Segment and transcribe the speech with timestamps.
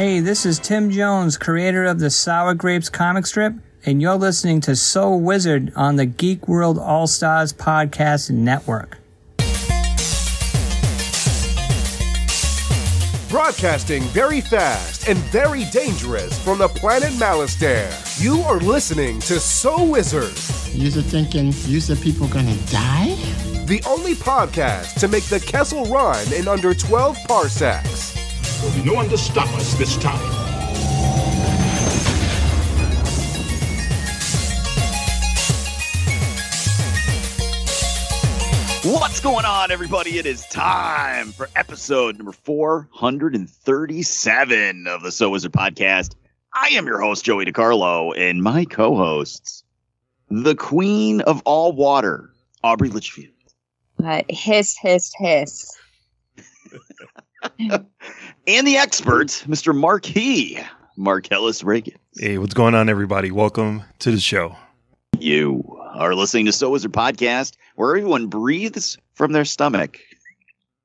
[0.00, 3.52] Hey, this is Tim Jones, creator of the Sour Grapes comic strip,
[3.84, 8.96] and you're listening to So Wizard on the Geek World All Stars Podcast Network.
[13.28, 17.92] Broadcasting very fast and very dangerous from the planet Malastare.
[18.24, 20.32] You are listening to So Wizard,
[20.74, 23.18] You're thinking, you said people gonna die?
[23.66, 28.19] the only podcast to make the Kessel run in under 12 parsecs.
[28.60, 30.20] There'll be no one to stop us this time.
[38.82, 40.16] What's going on, everybody?
[40.18, 46.14] It is time for episode number 437 of the So Wizard podcast.
[46.54, 49.64] I am your host, Joey DiCarlo, and my co hosts,
[50.30, 52.30] the queen of all water,
[52.64, 53.34] Aubrey Litchfield,
[54.02, 55.70] Uh, hiss, hiss, hiss.
[58.46, 59.76] and the expert, Mr.
[59.76, 60.58] Marquis,
[60.96, 61.98] Marcellus Reagan.
[62.16, 63.30] Hey, what's going on, everybody?
[63.30, 64.56] Welcome to the show.
[65.18, 69.98] You are listening to So Is Wizard podcast, where everyone breathes from their stomach,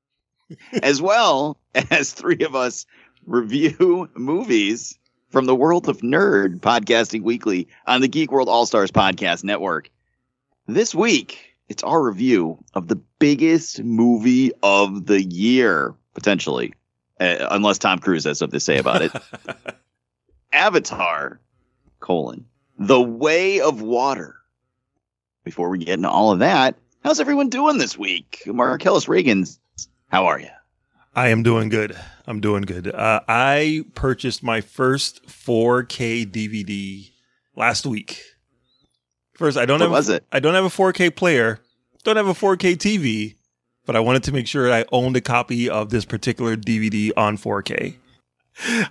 [0.82, 1.58] as well
[1.90, 2.86] as three of us
[3.24, 4.98] review movies
[5.30, 9.90] from the world of nerd podcasting weekly on the Geek World All Stars Podcast Network.
[10.66, 16.74] This week, it's our review of the biggest movie of the year, potentially,
[17.20, 19.12] uh, unless Tom Cruise has something to say about it.
[20.52, 21.40] Avatar,
[22.00, 22.46] colon,
[22.78, 24.36] The Way of Water.
[25.44, 28.42] Before we get into all of that, how's everyone doing this week?
[28.46, 29.60] Marcellus Reagan's,
[30.08, 30.48] how are you?
[31.14, 31.96] I am doing good.
[32.26, 32.88] I'm doing good.
[32.92, 37.10] Uh, I purchased my first 4K DVD
[37.54, 38.20] last week.
[39.34, 40.24] First, I don't What have was it?
[40.32, 41.60] I don't have a 4K player.
[42.04, 43.35] Don't have a 4K TV,
[43.86, 47.38] but I wanted to make sure I owned a copy of this particular DVD on
[47.38, 47.96] 4K.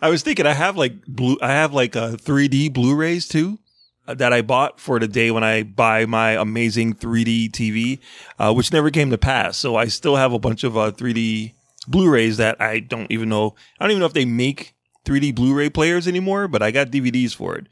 [0.01, 3.59] I was thinking I have like blue I have like a 3D Blu-rays too
[4.07, 7.99] uh, that I bought for the day when I buy my amazing 3D TV,
[8.37, 9.57] uh, which never came to pass.
[9.57, 11.53] So I still have a bunch of uh, 3D
[11.87, 13.55] Blu-rays that I don't even know.
[13.79, 14.75] I don't even know if they make
[15.05, 17.67] 3D Blu-ray players anymore, but I got DVDs for it.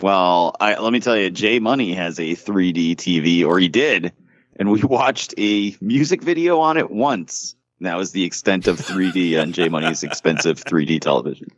[0.00, 4.12] Well, I, let me tell you, Jay Money has a 3D TV, or he did,
[4.60, 7.56] and we watched a music video on it once.
[7.80, 11.48] That was the extent of 3D on Jay Money's expensive 3D television.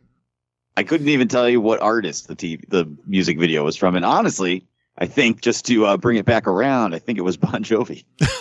[0.77, 4.05] I couldn't even tell you what artist the TV, the music video was from, and
[4.05, 4.65] honestly,
[4.97, 8.05] I think just to uh, bring it back around, I think it was Bon Jovi.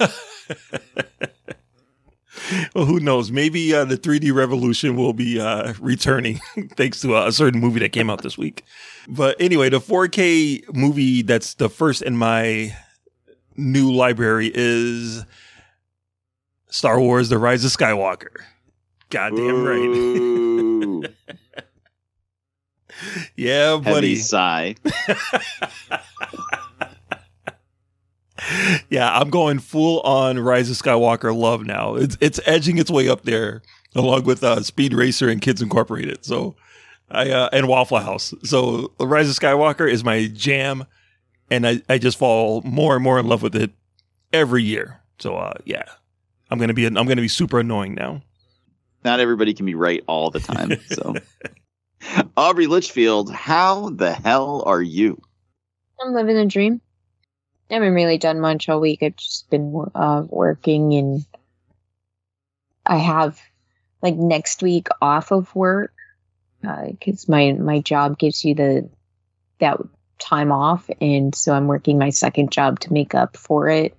[2.74, 3.32] well, who knows?
[3.32, 6.40] Maybe uh, the 3D revolution will be uh, returning
[6.76, 8.64] thanks to a certain movie that came out this week.
[9.08, 12.76] But anyway, the 4K movie that's the first in my
[13.56, 15.24] new library is
[16.68, 18.42] Star Wars: The Rise of Skywalker.
[19.10, 19.78] Goddamn right.
[19.78, 21.02] Ooh,
[23.36, 24.16] yeah, heavy buddy.
[24.16, 24.74] sigh.
[28.90, 31.94] yeah, I'm going full on Rise of Skywalker love now.
[31.94, 33.62] It's it's edging its way up there
[33.94, 36.24] along with uh, Speed Racer and Kids Incorporated.
[36.24, 36.56] So
[37.10, 38.34] I uh, and Waffle House.
[38.42, 40.84] So Rise of Skywalker is my jam,
[41.52, 43.70] and I, I just fall more and more in love with it
[44.32, 45.00] every year.
[45.18, 45.84] So uh, yeah,
[46.50, 48.22] I'm gonna be I'm gonna be super annoying now.
[49.04, 50.72] Not everybody can be right all the time.
[50.88, 51.14] So,
[52.36, 55.20] Aubrey Litchfield, how the hell are you?
[56.00, 56.80] I'm living a dream.
[57.70, 59.02] I haven't really done much all week.
[59.02, 61.24] I've just been uh, working, and
[62.86, 63.40] I have
[64.00, 65.92] like next week off of work
[66.62, 68.88] because my my job gives you the
[69.58, 69.78] that
[70.22, 73.96] time off, and so I'm working my second job to make up for it.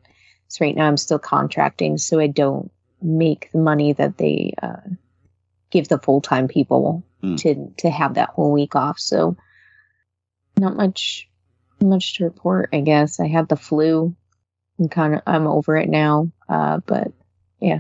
[0.48, 4.78] So right now I'm still contracting, so I don't make the money that they uh,
[5.72, 7.36] give the full time people Hmm.
[7.38, 9.00] to to have that whole week off.
[9.00, 9.38] So
[10.60, 11.30] not much
[11.82, 12.70] much to report.
[12.74, 14.14] I guess I had the flu.
[14.78, 16.32] I'm kind of I'm over it now.
[16.50, 17.14] Uh, but
[17.62, 17.80] yeah.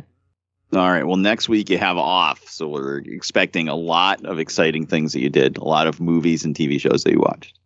[0.73, 1.05] All right.
[1.05, 5.19] Well, next week you have off, so we're expecting a lot of exciting things that
[5.19, 7.59] you did, a lot of movies and TV shows that you watched.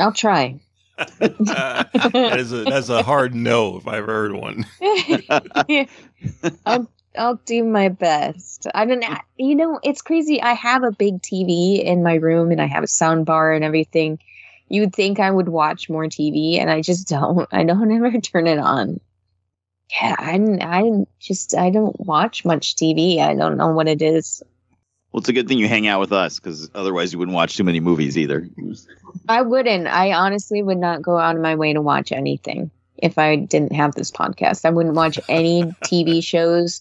[0.00, 0.60] I'll try.
[0.96, 4.66] that is a that's a hard no if I've heard one.
[6.66, 8.66] I'll I'll do my best.
[8.74, 9.04] I don't.
[9.36, 10.42] You know, it's crazy.
[10.42, 13.64] I have a big TV in my room and I have a sound bar and
[13.64, 14.18] everything.
[14.68, 17.48] You would think I would watch more TV and I just don't.
[17.52, 19.00] I don't ever turn it on.
[20.00, 23.20] Yeah, I I just I don't watch much TV.
[23.20, 24.42] I don't know what it is.
[25.12, 27.56] Well, it's a good thing you hang out with us because otherwise you wouldn't watch
[27.56, 28.48] too many movies either.
[29.28, 29.88] I wouldn't.
[29.88, 33.72] I honestly would not go out of my way to watch anything if I didn't
[33.72, 34.64] have this podcast.
[34.64, 36.80] I wouldn't watch any TV shows,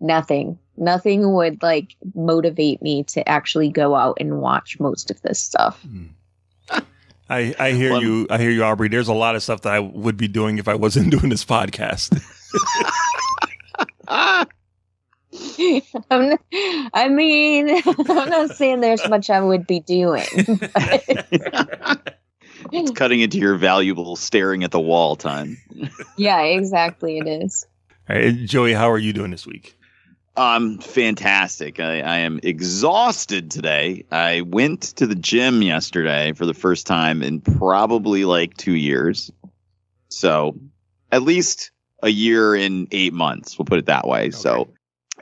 [0.00, 0.58] nothing.
[0.76, 5.80] Nothing would like motivate me to actually go out and watch most of this stuff.
[5.82, 6.06] Hmm.
[7.30, 8.26] I, I hear Well- you.
[8.30, 8.88] I hear you, Aubrey.
[8.88, 11.44] There's a lot of stuff that I would be doing if I wasn't doing this
[11.44, 12.18] podcast.
[16.10, 16.40] I'm not,
[16.94, 20.26] I mean, I'm not saying there's much I would be doing.
[22.72, 25.58] it's cutting into your valuable staring at the wall time.
[26.16, 27.18] yeah, exactly.
[27.18, 27.66] It is.
[28.08, 29.78] All right, Joey, how are you doing this week?
[30.36, 31.80] Um, fantastic.
[31.80, 34.04] I, I am exhausted today.
[34.12, 39.32] I went to the gym yesterday for the first time in probably like two years.
[40.10, 40.56] So
[41.10, 41.72] at least
[42.04, 44.30] a year and eight months, we'll put it that way.
[44.30, 44.68] So,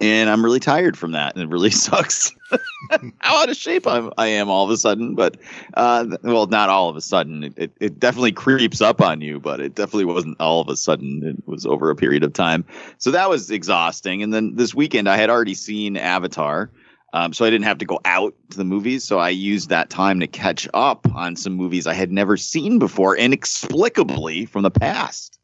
[0.00, 1.34] and I'm really tired from that.
[1.34, 2.32] And it really sucks
[3.18, 5.14] how out of shape I'm, I am all of a sudden.
[5.14, 5.36] But,
[5.74, 7.44] uh, well, not all of a sudden.
[7.44, 10.76] It, it, it definitely creeps up on you, but it definitely wasn't all of a
[10.76, 11.22] sudden.
[11.24, 12.64] It was over a period of time.
[12.98, 14.22] So that was exhausting.
[14.22, 16.70] And then this weekend, I had already seen Avatar.
[17.12, 19.04] Um, so I didn't have to go out to the movies.
[19.04, 22.78] So I used that time to catch up on some movies I had never seen
[22.78, 25.38] before, inexplicably from the past.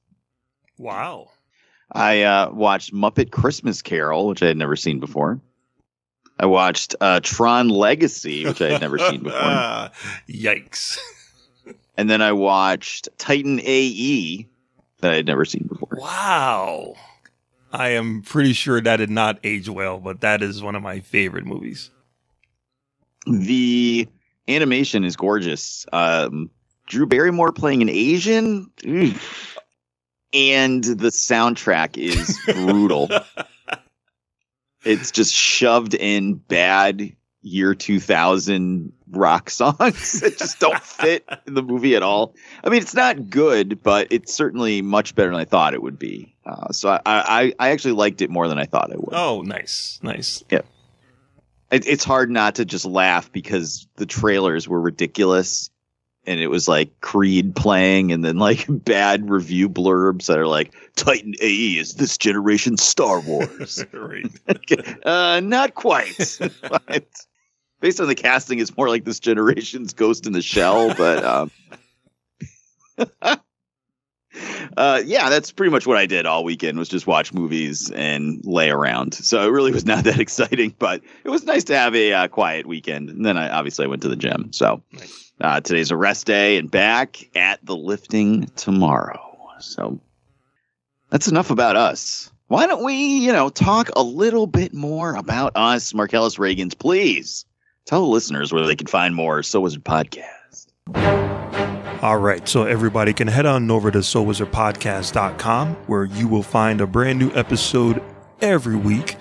[0.77, 1.31] Wow.
[1.93, 5.41] I uh, watched Muppet Christmas Carol, which I had never seen before.
[6.39, 9.39] I watched uh, Tron Legacy, which I had never seen before.
[10.29, 10.99] Yikes.
[11.95, 14.49] And then I watched Titan AE
[15.01, 15.99] that I had never seen before.
[16.01, 16.95] Wow.
[17.71, 21.01] I am pretty sure that did not age well, but that is one of my
[21.01, 21.91] favorite movies.
[23.27, 24.09] The
[24.49, 25.87] animation is gorgeous.
[25.93, 26.51] Um,
[26.87, 29.59] Drew Barrymore playing an Asian, Oof.
[30.33, 33.11] And the soundtrack is brutal.
[34.85, 41.63] it's just shoved in bad year 2000 rock songs that just don't fit in the
[41.63, 42.35] movie at all.
[42.65, 45.99] I mean, it's not good, but it's certainly much better than I thought it would
[45.99, 46.35] be.
[46.47, 49.13] Uh, so I, I, I actually liked it more than I thought I would.
[49.13, 49.99] Oh, nice.
[50.03, 50.43] Nice.
[50.51, 50.65] it,
[51.71, 55.71] it's hard not to just laugh because the trailers were ridiculous
[56.27, 60.73] and it was like creed playing and then like bad review blurbs that are like
[60.97, 63.85] titan ae is this generation star wars.
[65.05, 66.39] Uh not quite.
[66.69, 67.07] But
[67.81, 71.51] based on the casting it's more like this generation's ghost in the shell but um
[74.77, 78.41] uh yeah that's pretty much what i did all weekend was just watch movies and
[78.45, 79.13] lay around.
[79.15, 82.29] So it really was not that exciting but it was nice to have a uh,
[82.29, 83.11] quiet weekend.
[83.11, 85.32] And then i obviously i went to the gym so Nice.
[85.43, 89.21] Uh, today's a rest day and back at the lifting tomorrow
[89.59, 89.99] so
[91.11, 95.53] that's enough about us why don't we you know talk a little bit more about
[95.57, 97.45] us marcellus reagans please
[97.87, 100.69] tell the listeners where they can find more so it podcast
[102.03, 106.87] All right, so everybody can head on over to SoulWizardPodcast.com where you will find a
[106.87, 108.03] brand new episode
[108.41, 109.17] every week.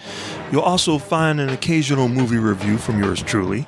[0.52, 3.68] You'll also find an occasional movie review from yours truly.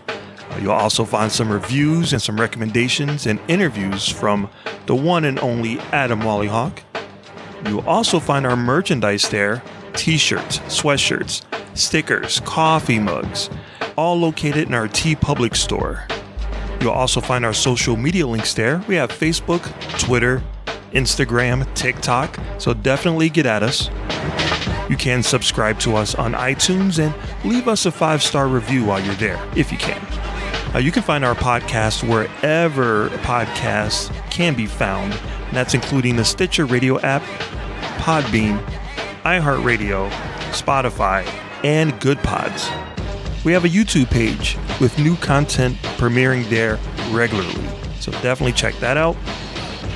[0.54, 4.50] Uh, you'll also find some reviews and some recommendations and interviews from
[4.86, 6.80] the one and only Adam Wallyhawk.
[7.66, 9.64] You'll also find our merchandise there
[9.94, 11.44] t shirts, sweatshirts,
[11.78, 13.50] stickers, coffee mugs,
[13.96, 16.08] all located in our TeePublic store.
[16.82, 18.84] You'll also find our social media links there.
[18.88, 19.62] We have Facebook,
[20.00, 20.44] Twitter,
[20.92, 23.90] Instagram, TikTok, so definitely get at us.
[24.90, 27.14] You can subscribe to us on iTunes and
[27.45, 30.02] leave us a five star review while you're there, if you can.
[30.73, 36.25] Uh, you can find our podcast wherever podcasts can be found, and that's including the
[36.25, 37.21] Stitcher Radio app,
[37.99, 38.59] Podbean,
[39.21, 40.09] iHeartRadio,
[40.49, 41.27] Spotify,
[41.63, 42.71] and Goodpods.
[43.45, 46.80] We have a YouTube page with new content premiering there
[47.11, 49.15] regularly, so definitely check that out.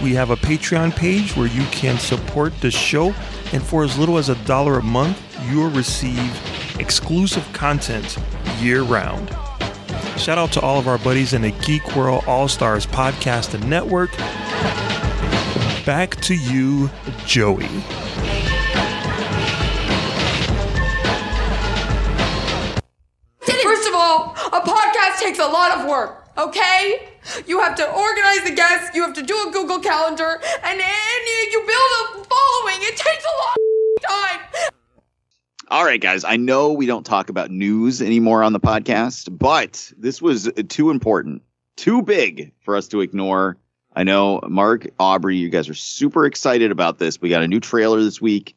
[0.04, 3.16] We have a Patreon page where you can support the show,
[3.52, 5.20] and for as little as a dollar a month,
[5.50, 8.16] you'll receive exclusive content
[8.60, 9.36] year round.
[10.18, 13.70] Shout out to all of our buddies in the Geek World All Stars podcast and
[13.70, 14.12] network.
[15.86, 16.90] Back to you,
[17.26, 17.68] Joey.
[23.40, 27.08] First of all, a podcast takes a lot of work, okay?
[27.46, 31.48] You have to organize the guests, you have to do a Google Calendar, and you,
[31.52, 32.82] you build a following.
[32.82, 33.56] It takes a lot
[33.96, 34.72] of time.
[35.70, 36.24] All right, guys.
[36.24, 40.92] I know we don't talk about news anymore on the podcast, but this was too
[40.92, 41.42] important,
[41.76, 43.58] too big for us to ignore.
[43.94, 47.20] I know, Mark, Aubrey, you guys are super excited about this.
[47.20, 48.56] We got a new trailer this week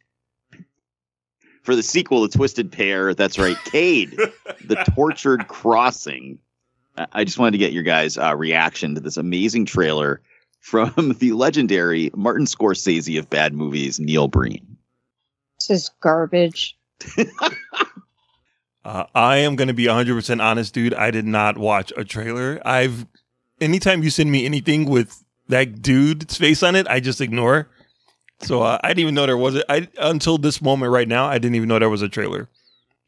[1.62, 3.12] for the sequel to Twisted Pair.
[3.14, 4.10] That's right, Cade,
[4.64, 6.38] the Tortured Crossing.
[6.96, 10.20] I- I just wanted to get your guys' uh, reaction to this amazing trailer
[10.60, 14.76] from the legendary Martin Scorsese of bad movies, Neil Breen.
[15.58, 16.76] This is garbage.
[18.82, 20.94] Uh, I am going to be 100% honest, dude.
[20.94, 22.60] I did not watch a trailer.
[22.64, 23.06] I've,
[23.60, 27.68] anytime you send me anything with that dude's face on it, I just ignore.
[28.40, 31.26] So uh, I didn't even know there was a, I until this moment right now.
[31.26, 32.48] I didn't even know there was a trailer.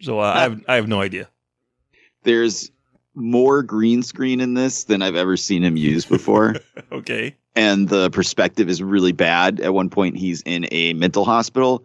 [0.02, 1.30] So uh, I have I have no idea.
[2.24, 2.70] There's
[3.14, 6.56] more green screen in this than I've ever seen him use before.
[6.92, 7.34] Okay.
[7.56, 9.58] and the perspective is really bad.
[9.60, 11.82] At one point, he's in a mental hospital,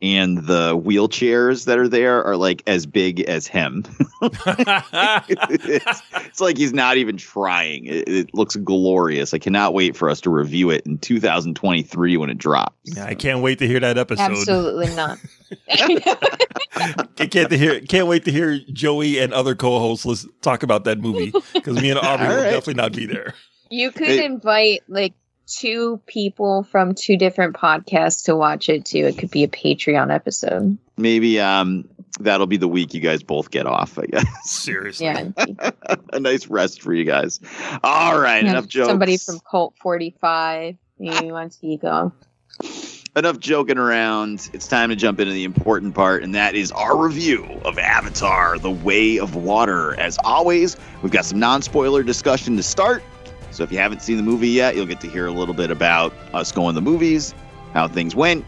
[0.00, 3.84] and the wheelchairs that are there are like as big as him.
[4.22, 7.86] it's, it's like he's not even trying.
[7.86, 9.34] It, it looks glorious.
[9.34, 12.76] I cannot wait for us to review it in 2023 when it drops.
[12.84, 14.22] Yeah, I can't wait to hear that episode.
[14.22, 15.18] Absolutely not.
[15.68, 20.84] I can't to hear can't wait to hear Joey and other co-hosts listen, talk about
[20.84, 23.34] that movie because me and Aubrey All will definitely not be there.
[23.70, 24.24] You could Hey.
[24.24, 25.14] invite like
[25.48, 29.06] two people from two different podcasts to watch it too.
[29.06, 30.76] It could be a Patreon episode.
[30.96, 31.88] Maybe um,
[32.20, 33.98] that'll be the week you guys both get off.
[33.98, 35.06] I guess Seriously.
[35.06, 35.30] Yeah.
[36.12, 37.40] a nice rest for you guys.
[37.82, 38.88] All right, Yeah, enough jokes.
[38.88, 40.76] Somebody from Cult 45.
[40.98, 42.12] You want to go.
[43.16, 44.50] enough joking around.
[44.52, 48.58] It's time to jump into the important part, and that is our review of Avatar:
[48.58, 49.98] The Way of Water.
[49.98, 53.02] As always, we've got some non-spoiler discussion to start.
[53.50, 55.70] So if you haven't seen the movie yet, you'll get to hear a little bit
[55.70, 57.34] about us going to the movies,
[57.72, 58.44] how things went,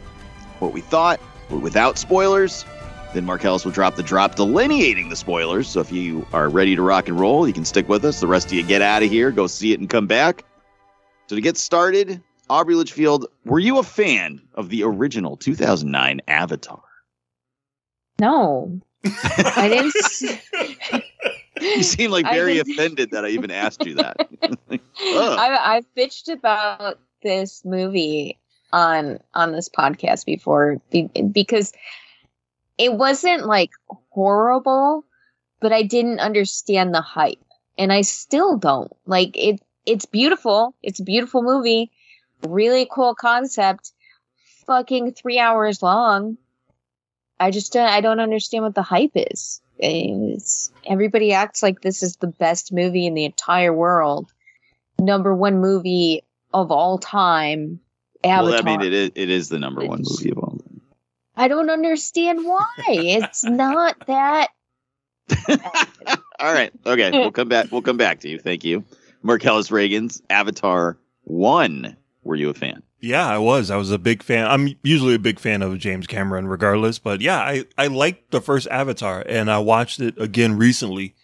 [0.58, 2.64] what we thought, but without spoilers.
[3.12, 5.68] Then Marcellus will drop the drop delineating the spoilers.
[5.68, 8.20] So if you are ready to rock and roll, you can stick with us.
[8.20, 10.44] The rest of you get out of here, go see it, and come back.
[11.26, 16.82] So to get started, Aubrey Litchfield, were you a fan of the original 2009 Avatar?
[18.20, 18.80] No.
[19.04, 19.90] I
[20.92, 21.04] didn't.
[21.76, 24.16] You seem like very offended that I even asked you that.
[25.00, 28.38] I, I've bitched about this movie
[28.72, 30.80] on on this podcast before
[31.32, 31.72] because
[32.78, 33.70] it wasn't like
[34.10, 35.04] horrible,
[35.60, 37.44] but I didn't understand the hype,
[37.76, 38.92] and I still don't.
[39.06, 40.74] Like it, it's beautiful.
[40.82, 41.90] It's a beautiful movie,
[42.46, 43.92] really cool concept.
[44.66, 46.38] Fucking three hours long.
[47.40, 49.60] I just don't, I don't understand what the hype is.
[49.82, 54.32] It's, everybody acts like this is the best movie in the entire world
[55.00, 56.22] number one movie
[56.52, 57.80] of all time.
[58.22, 58.50] Avatar.
[58.50, 60.80] well, I mean, it is, it is the number one movie of all time.
[61.36, 62.68] I don't understand why.
[62.88, 64.48] it's not that.
[66.38, 66.70] all right.
[66.84, 67.10] Okay.
[67.12, 67.72] We'll come back.
[67.72, 68.38] We'll come back to you.
[68.38, 68.84] Thank you.
[69.22, 71.96] Marcellus Reagan's Avatar 1.
[72.24, 72.82] Were you a fan?
[73.00, 73.70] Yeah, I was.
[73.70, 74.46] I was a big fan.
[74.46, 76.98] I'm usually a big fan of James Cameron, regardless.
[76.98, 81.14] But yeah, I I liked the first Avatar, and I watched it again recently.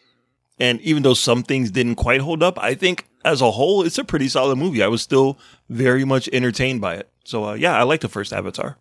[0.59, 3.99] And even though some things didn't quite hold up, I think as a whole, it's
[3.99, 4.83] a pretty solid movie.
[4.83, 7.11] I was still very much entertained by it.
[7.25, 8.79] So uh, yeah, I like the first Avatar.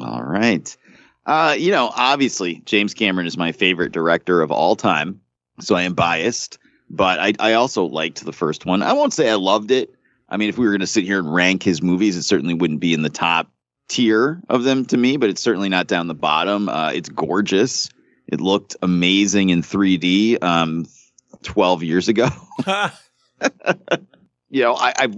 [0.00, 0.76] All right.
[1.24, 5.20] Uh, you know, obviously, James Cameron is my favorite director of all time,
[5.60, 6.58] so I am biased.
[6.90, 8.82] But I, I also liked the first one.
[8.82, 9.93] I won't say I loved it.
[10.28, 12.54] I mean, if we were going to sit here and rank his movies, it certainly
[12.54, 13.50] wouldn't be in the top
[13.88, 16.68] tier of them to me, but it's certainly not down the bottom.
[16.68, 17.90] Uh, it's gorgeous.
[18.26, 20.86] It looked amazing in 3D um,
[21.42, 22.28] 12 years ago.
[24.50, 25.16] you know, I, I've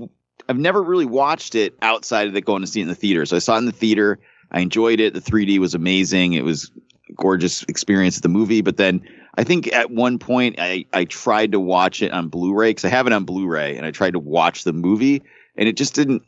[0.49, 3.27] I've never really watched it outside of going to see it in the theater.
[3.27, 4.21] So I saw it in the theater.
[4.51, 5.13] I enjoyed it.
[5.13, 6.35] The 3D was amazing.
[6.35, 6.71] It was
[7.09, 8.61] a gorgeous experience at the movie.
[8.63, 9.03] But then
[9.37, 12.89] I think at one point I, I tried to watch it on Blu-ray because I
[12.89, 15.23] have it on Blu-ray and I tried to watch the movie
[15.57, 16.23] and it just didn't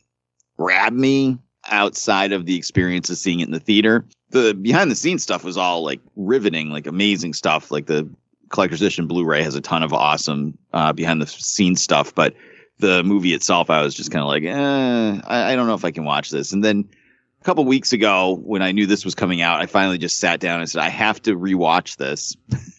[0.57, 1.37] grab me
[1.67, 4.05] outside of the experience of seeing it in the theater.
[4.29, 7.71] The behind the scenes stuff was all like riveting, like amazing stuff.
[7.71, 8.09] Like the
[8.49, 12.35] collector's edition Blu-ray has a ton of awesome uh, behind the scenes stuff, but
[12.79, 15.85] the movie itself, I was just kind of like, eh, I, I don't know if
[15.85, 16.53] I can watch this.
[16.53, 16.89] And then
[17.41, 20.39] a couple weeks ago, when I knew this was coming out, I finally just sat
[20.39, 22.37] down and said, I have to rewatch this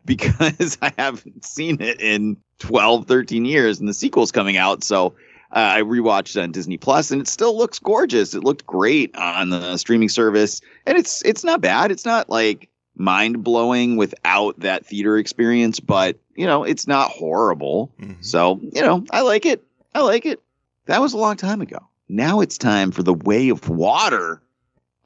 [0.04, 4.82] because I haven't seen it in 12, 13 years and the sequel's coming out.
[4.84, 5.14] So
[5.52, 8.34] uh, I rewatched it on Disney Plus and it still looks gorgeous.
[8.34, 11.90] It looked great on the streaming service and it's, it's not bad.
[11.90, 17.92] It's not like mind blowing without that theater experience, but you know, it's not horrible.
[18.00, 18.24] Mhm.
[18.24, 19.64] So, you know, I like it.
[19.94, 20.40] I like it.
[20.86, 21.78] That was a long time ago.
[22.08, 24.42] Now it's time for The Way of Water.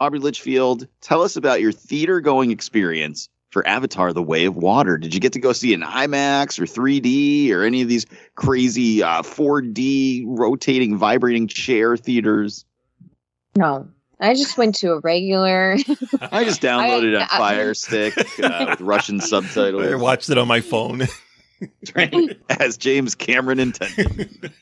[0.01, 4.99] Aubrey Litchfield, tell us about your theater going experience for Avatar The Way of Water.
[4.99, 9.01] Did you get to go see an IMAX or 3D or any of these crazy
[9.01, 12.65] uh, 4D rotating, vibrating chair theaters?
[13.57, 13.89] No.
[14.19, 15.77] I just went to a regular.
[16.33, 20.37] I just downloaded it on I- Fire Stick uh, with Russian I subtitles watched it
[20.37, 21.03] on my phone.
[22.51, 24.53] as James Cameron intended.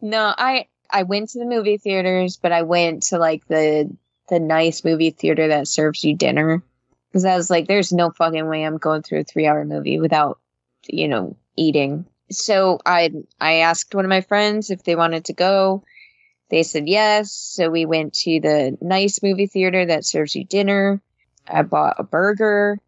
[0.00, 3.96] no, I I went to the movie theaters, but I went to like the
[4.28, 6.62] the nice movie theater that serves you dinner.
[7.10, 9.98] Because I was like, "There's no fucking way I'm going through a three hour movie
[9.98, 10.38] without,
[10.88, 15.32] you know, eating." So I I asked one of my friends if they wanted to
[15.32, 15.84] go.
[16.50, 17.32] They said yes.
[17.32, 21.00] So we went to the nice movie theater that serves you dinner.
[21.46, 22.78] I bought a burger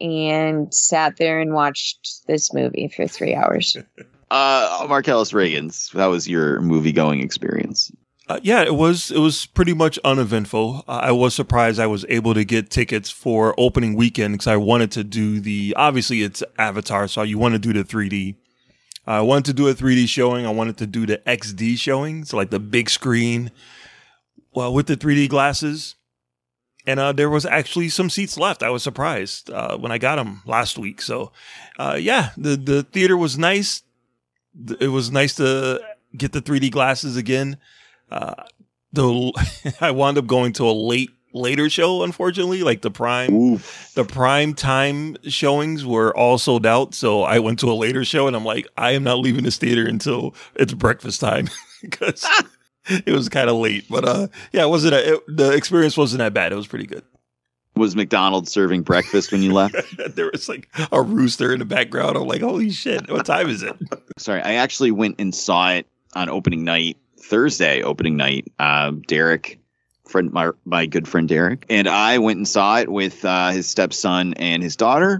[0.00, 3.76] and sat there and watched this movie for three hours.
[4.32, 5.90] Uh, Marcellus Reagan's.
[5.92, 7.92] That was your movie going experience.
[8.32, 10.84] Uh, yeah, it was it was pretty much uneventful.
[10.88, 14.56] Uh, I was surprised I was able to get tickets for opening weekend because I
[14.56, 18.36] wanted to do the obviously it's Avatar, so you want to do the 3D.
[19.06, 20.46] I wanted to do a 3D showing.
[20.46, 23.50] I wanted to do the XD showing, so like the big screen,
[24.54, 25.96] well with the 3D glasses.
[26.86, 28.62] And uh, there was actually some seats left.
[28.62, 31.02] I was surprised uh, when I got them last week.
[31.02, 31.32] So,
[31.78, 33.82] uh, yeah, the the theater was nice.
[34.80, 35.82] It was nice to
[36.16, 37.58] get the 3D glasses again.
[38.12, 38.44] Uh,
[38.92, 42.62] the I wound up going to a late later show, unfortunately.
[42.62, 43.60] Like the prime
[43.94, 46.94] the prime time showings were all sold out.
[46.94, 49.56] So I went to a later show and I'm like, I am not leaving this
[49.56, 51.48] theater until it's breakfast time
[51.82, 52.26] because
[52.86, 53.86] it was kind of late.
[53.88, 56.52] But uh, yeah, it wasn't a, it, the experience wasn't that bad.
[56.52, 57.04] It was pretty good.
[57.74, 59.74] Was McDonald's serving breakfast when you left?
[60.14, 62.18] there was like a rooster in the background.
[62.18, 63.74] I'm like, holy shit, what time is it?
[64.18, 66.98] Sorry, I actually went and saw it on opening night,
[67.32, 68.52] Thursday opening night.
[68.58, 69.58] Uh, Derek,
[70.06, 73.66] friend, my my good friend Derek, and I went and saw it with uh, his
[73.66, 75.18] stepson and his daughter,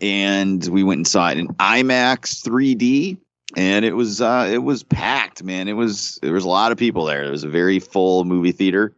[0.00, 3.18] and we went and saw it in IMAX 3D.
[3.54, 5.68] And it was uh, it was packed, man.
[5.68, 7.24] It was there was a lot of people there.
[7.24, 8.94] It was a very full movie theater.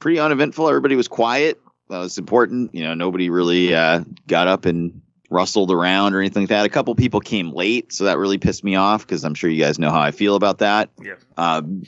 [0.00, 0.68] Pretty uneventful.
[0.68, 1.60] Everybody was quiet.
[1.88, 2.74] That was important.
[2.74, 6.66] You know, nobody really uh, got up and rustled around or anything like that.
[6.66, 9.62] A couple people came late, so that really pissed me off because I'm sure you
[9.62, 10.90] guys know how I feel about that.
[11.02, 11.14] Yeah.
[11.36, 11.84] Um,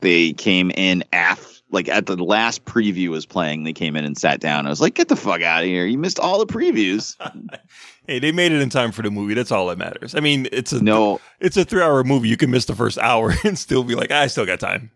[0.00, 3.64] they came in af like at the last preview was playing.
[3.64, 4.66] They came in and sat down.
[4.66, 5.86] I was like, "Get the fuck out of here!
[5.86, 7.16] You missed all the previews."
[8.06, 9.34] Hey, they made it in time for the movie.
[9.34, 10.16] That's all that matters.
[10.16, 12.28] I mean, it's a no, it's a three hour movie.
[12.28, 14.90] You can miss the first hour and still be like, I still got time.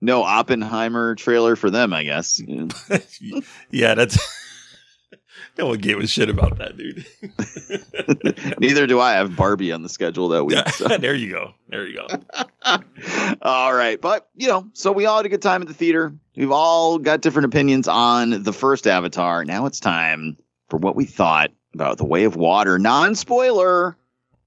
[0.00, 1.92] no Oppenheimer trailer for them.
[1.92, 2.40] I guess.
[2.40, 2.68] Yeah.
[3.70, 4.16] yeah, that's
[5.60, 7.04] no one gave a shit about that, dude.
[8.60, 10.66] Neither do I have Barbie on the schedule that week.
[10.70, 10.88] So.
[10.98, 11.52] there you go.
[11.68, 12.06] There you go.
[13.42, 14.00] all right.
[14.00, 16.14] But, you know, so we all had a good time at the theater.
[16.34, 19.44] We've all got different opinions on the first Avatar.
[19.44, 20.38] Now it's time
[20.70, 22.78] for what we thought about The Way of Water.
[22.78, 23.98] Non spoiler.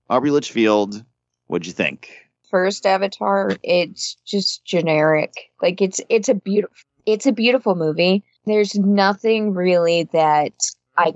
[0.09, 1.03] Aubrey Litchfield,
[1.45, 2.09] what'd you think?
[2.49, 5.51] First Avatar, it's just generic.
[5.61, 8.23] Like it's it's a beautiful it's a beautiful movie.
[8.45, 10.53] There's nothing really that
[10.97, 11.13] I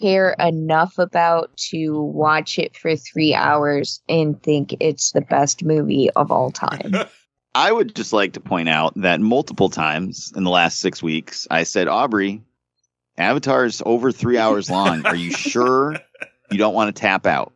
[0.00, 6.10] care enough about to watch it for three hours and think it's the best movie
[6.10, 6.94] of all time.
[7.54, 11.48] I would just like to point out that multiple times in the last six weeks,
[11.50, 12.42] I said, Aubrey,
[13.16, 15.04] Avatar is over three hours long.
[15.06, 15.96] Are you sure
[16.50, 17.52] you don't want to tap out?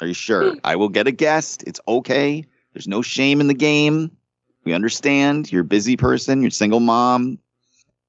[0.00, 0.54] Are you sure?
[0.62, 1.64] I will get a guest.
[1.66, 2.44] It's okay.
[2.72, 4.16] There's no shame in the game.
[4.64, 5.50] We understand.
[5.50, 6.42] You're a busy person.
[6.42, 7.38] You're a single mom.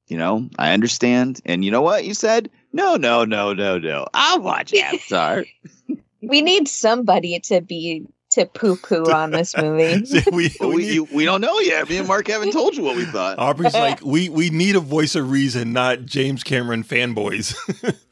[0.07, 1.41] You know, I understand.
[1.45, 2.05] And you know what?
[2.05, 4.07] You said, no, no, no, no, no.
[4.13, 5.45] I'll watch Avatar.
[6.21, 10.05] we need somebody to be to poo poo on this movie.
[10.05, 11.89] See, we, we we, you, we don't know yet.
[11.89, 13.37] Me and Mark haven't told you what we thought.
[13.39, 17.55] Aubrey's like, we, we need a voice of reason, not James Cameron fanboys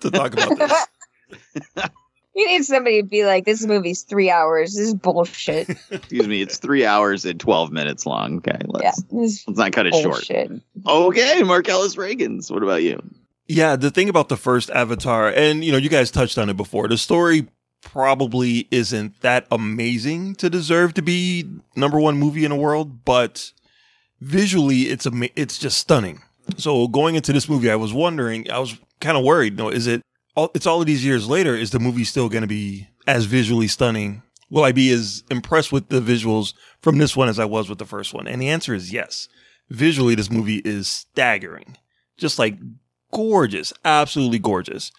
[0.01, 1.89] to talk about this.
[2.35, 4.73] You need somebody to be like, this movie's three hours.
[4.73, 5.69] This is bullshit.
[5.91, 6.41] Excuse me.
[6.41, 8.37] It's three hours and 12 minutes long.
[8.37, 8.57] Okay.
[8.65, 10.25] Let's, this is let's not cut it short.
[10.27, 10.51] bullshit.
[10.87, 11.43] Okay.
[11.43, 12.49] Marcellus Reagans.
[12.49, 13.01] What about you?
[13.49, 16.55] Yeah, the thing about the first Avatar, and you know, you guys touched on it
[16.55, 17.47] before, the story
[17.81, 23.51] probably isn't that amazing to deserve to be number one movie in the world, but
[24.21, 26.21] visually it's ama- it's just stunning.
[26.57, 29.53] So going into this movie, I was wondering, I was kind of worried.
[29.53, 30.03] You No, is it?
[30.35, 31.55] All, it's all of these years later.
[31.55, 34.21] Is the movie still going to be as visually stunning?
[34.51, 37.79] Will I be as impressed with the visuals from this one as I was with
[37.79, 38.27] the first one?
[38.27, 39.27] And the answer is yes.
[39.71, 41.77] Visually, this movie is staggering,
[42.17, 42.57] just like
[43.11, 44.91] gorgeous, absolutely gorgeous.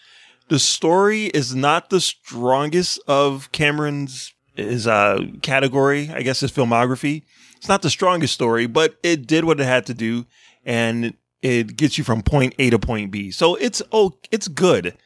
[0.49, 7.23] The story is not the strongest of Cameron's his uh category, I guess his filmography.
[7.57, 10.27] It's not the strongest story, but it did what it had to do
[10.65, 13.31] and it gets you from point A to point B.
[13.31, 14.97] So it's oh it's good.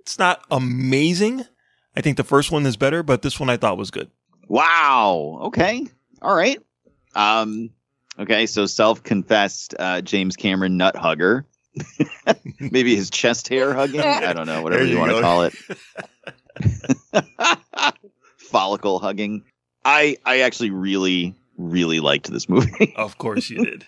[0.00, 1.44] It's not amazing.
[1.96, 4.10] I think the first one is better, but this one I thought was good.
[4.48, 5.40] Wow.
[5.44, 5.86] Okay.
[6.20, 6.58] All right.
[7.14, 7.70] Um,
[8.18, 8.46] okay.
[8.46, 11.46] So self confessed uh, James Cameron nut hugger.
[12.60, 14.00] Maybe his chest hair hugging.
[14.00, 14.62] I don't know.
[14.62, 15.54] Whatever you, you want to call it.
[18.36, 19.44] Follicle hugging.
[19.84, 22.94] I I actually really really liked this movie.
[22.96, 23.86] Of course you did.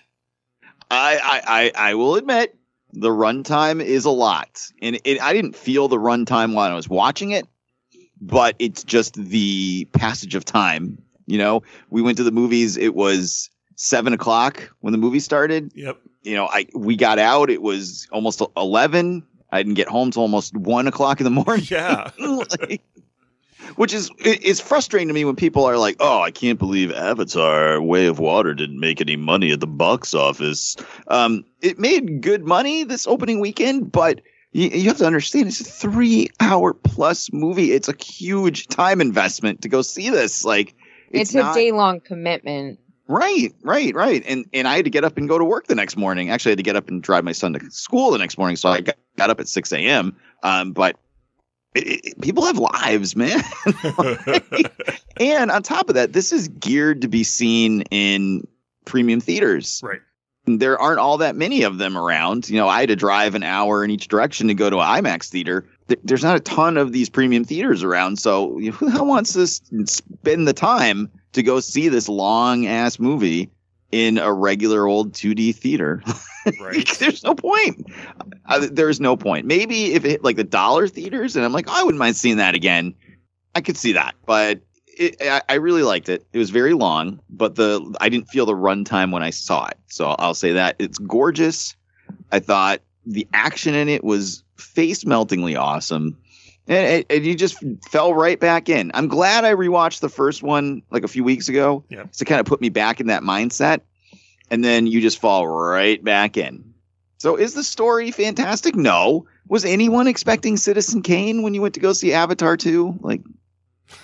[0.90, 2.56] I, I I I will admit
[2.92, 6.88] the runtime is a lot, and it, I didn't feel the runtime while I was
[6.88, 7.46] watching it,
[8.20, 11.02] but it's just the passage of time.
[11.26, 12.76] You know, we went to the movies.
[12.76, 15.72] It was seven o'clock when the movie started.
[15.74, 15.98] Yep.
[16.24, 17.50] You know, I we got out.
[17.50, 19.24] It was almost eleven.
[19.52, 21.66] I didn't get home till almost one o'clock in the morning.
[21.70, 22.10] Yeah.
[22.18, 22.82] Like,
[23.76, 26.92] which is it- it's frustrating to me when people are like, "Oh, I can't believe
[26.92, 30.76] Avatar: Way of Water didn't make any money at the box office."
[31.08, 34.20] Um, it made good money this opening weekend, but
[34.52, 37.72] you, you have to understand it's a three-hour plus movie.
[37.72, 40.44] It's a huge time investment to go see this.
[40.44, 40.74] Like,
[41.10, 42.78] It's, it's, a not, day long commitment.
[43.06, 44.22] Right, right, right.
[44.26, 46.30] And and I had to get up and go to work the next morning.
[46.30, 48.56] Actually, I had to get up and drive my son to school the next morning.
[48.56, 50.16] So I got, got up at six a.m.
[50.42, 50.96] Um, but
[51.74, 53.42] it, it- people have lives, man.
[55.18, 58.46] and on top of that, this is geared to be seen in
[58.86, 59.80] premium theaters.
[59.84, 60.00] Right.
[60.46, 62.48] There aren't all that many of them around.
[62.50, 65.02] You know, I had to drive an hour in each direction to go to an
[65.04, 65.66] IMAX theater.
[66.02, 68.18] There's not a ton of these premium theaters around.
[68.18, 72.98] So who the hell wants to spend the time to go see this long ass
[72.98, 73.50] movie
[73.92, 76.02] in a regular old 2D theater?
[76.60, 76.86] Right.
[76.98, 77.86] There's no point.
[78.44, 79.46] Uh, there's no point.
[79.46, 82.16] Maybe if it hit like the dollar theaters, and I'm like, oh, I wouldn't mind
[82.16, 82.94] seeing that again.
[83.54, 86.26] I could see that, but it, I, I really liked it.
[86.34, 89.78] It was very long, but the I didn't feel the runtime when I saw it.
[89.86, 91.74] So I'll say that it's gorgeous.
[92.30, 96.18] I thought the action in it was face meltingly awesome.
[96.66, 97.56] And, and- you just
[97.90, 98.90] fell right back in.
[98.94, 102.12] I'm glad I rewatched the first one like a few weeks ago Yep.
[102.12, 103.80] to kind of put me back in that mindset.
[104.50, 106.74] And then you just fall right back in.
[107.18, 108.74] So is the story fantastic?
[108.76, 109.26] No.
[109.48, 112.98] Was anyone expecting Citizen Kane when you went to go see Avatar 2?
[113.00, 113.22] Like,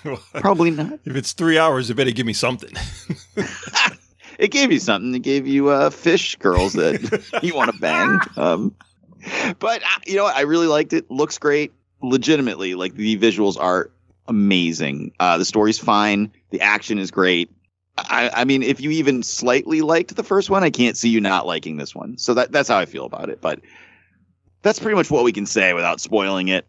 [0.33, 0.93] probably not.
[1.05, 2.71] if it's three hours, it better give me something.
[4.39, 5.13] It gave you something.
[5.13, 8.19] It gave you uh, fish girls that you want to bang.
[8.37, 8.75] Um,
[9.59, 10.35] but uh, you know, what?
[10.35, 11.11] I really liked it.
[11.11, 11.71] Looks great.
[12.01, 13.91] Legitimately, like the visuals are
[14.27, 15.13] amazing.
[15.19, 16.31] Uh, the story's fine.
[16.49, 17.51] The action is great.
[17.97, 21.21] I, I mean, if you even slightly liked the first one, I can't see you
[21.21, 22.17] not liking this one.
[22.17, 23.41] So that that's how I feel about it.
[23.41, 23.61] But
[24.61, 26.65] that's pretty much what we can say without spoiling it.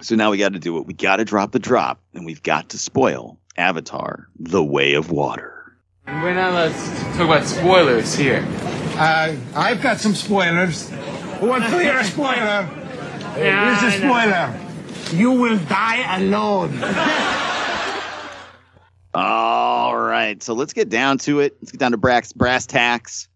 [0.00, 0.86] So now we got to do it.
[0.86, 5.10] We got to drop the drop, and we've got to spoil Avatar: The Way of
[5.10, 5.52] Water.
[6.06, 8.46] We're not allowed to talk about spoilers here.
[8.96, 10.88] Uh, I've got some spoilers.
[11.40, 12.68] Who wants to hear a spoiler?
[13.38, 14.08] Yeah, Here's a I know.
[15.04, 15.18] spoiler.
[15.20, 16.82] You will die alone.
[19.14, 21.56] All right, so let's get down to it.
[21.60, 23.28] Let's get down to brass, brass tacks.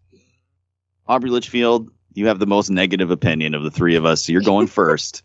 [1.07, 4.41] Aubrey Litchfield, you have the most negative opinion of the three of us, so you're
[4.41, 5.23] going first.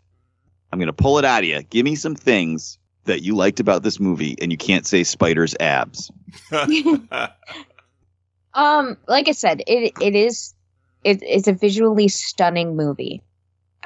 [0.73, 1.63] I'm going to pull it out of you.
[1.63, 5.55] Give me some things that you liked about this movie, and you can't say Spider's
[5.61, 6.11] abs.
[8.55, 10.55] Um, like I said, it it is
[11.05, 13.23] it, it's a visually stunning movie.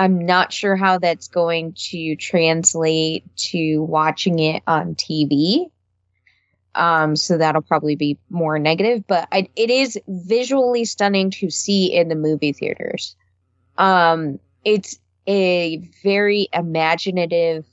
[0.01, 5.71] I'm not sure how that's going to translate to watching it on TV.
[6.75, 11.93] Um, so that'll probably be more negative, but I, it is visually stunning to see
[11.93, 13.15] in the movie theaters.
[13.77, 17.67] Um, it's a very imaginative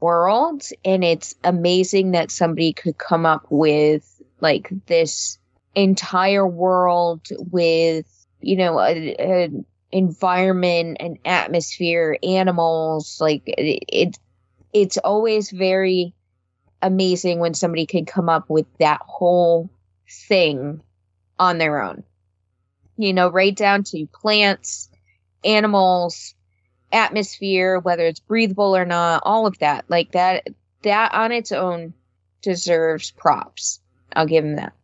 [0.00, 4.04] world, and it's amazing that somebody could come up with
[4.42, 5.38] like this
[5.74, 8.04] entire world with
[8.42, 14.18] you know an environment and atmosphere animals like it, it
[14.72, 16.14] it's always very
[16.82, 19.70] amazing when somebody can come up with that whole
[20.28, 20.82] thing
[21.38, 22.04] on their own.
[22.96, 24.90] You know right down to plants
[25.44, 26.34] animals
[26.90, 29.86] atmosphere whether it's breathable or not all of that.
[29.88, 30.48] Like that
[30.82, 31.94] that on its own
[32.42, 33.80] deserves props.
[34.14, 34.74] I'll give him that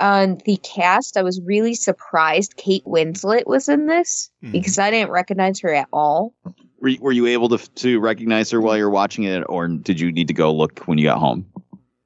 [0.00, 4.52] on the cast, I was really surprised Kate Winslet was in this Mhm.
[4.52, 6.34] because I didn't recognize her at all.
[6.80, 10.12] Were, were you able to to recognize her while you're watching it, or did you
[10.12, 11.44] need to go look when you got home?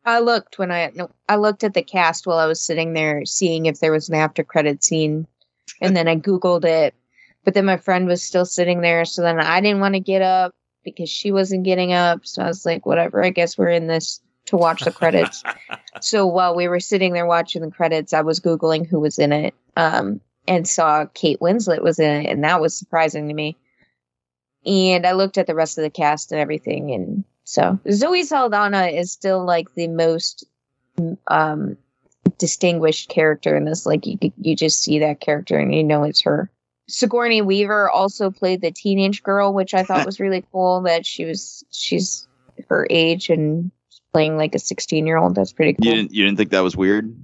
[0.05, 3.24] I looked when I no, I looked at the cast while I was sitting there
[3.24, 5.26] seeing if there was an after credit scene,
[5.81, 6.94] and then I googled it.
[7.44, 10.22] But then my friend was still sitting there, so then I didn't want to get
[10.22, 12.20] up because she wasn't getting up.
[12.24, 13.22] So I was like, whatever.
[13.22, 14.20] I guess we're in this
[14.52, 15.42] to watch the credits.
[16.00, 19.32] so while we were sitting there watching the credits, I was googling who was in
[19.32, 23.56] it, um, and saw Kate Winslet was in it, and that was surprising to me.
[24.64, 28.86] And I looked at the rest of the cast and everything, and so Zoe Saldana
[28.86, 30.44] is still like the most
[31.26, 31.76] um,
[32.38, 33.86] distinguished character in this.
[33.86, 36.50] Like you, you just see that character and you know it's her.
[36.88, 40.82] Sigourney Weaver also played the teenage girl, which I thought was really cool.
[40.82, 42.28] That she was she's
[42.68, 43.72] her age and
[44.12, 45.35] playing like a sixteen year old.
[45.35, 45.87] That's pretty cool.
[45.87, 47.14] You didn't you didn't think that was weird?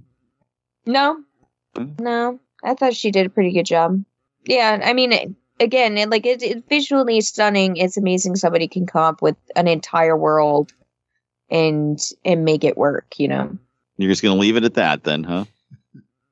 [0.87, 1.23] No,
[1.99, 4.03] no, I thought she did a pretty good job.
[4.45, 7.77] Yeah, I mean, it- again, it, like it's it's visually stunning.
[7.77, 10.73] It's amazing somebody can come up with an entire world
[11.51, 13.19] and and make it work.
[13.19, 13.59] You know.
[14.01, 15.45] You're just going to leave it at that then, huh?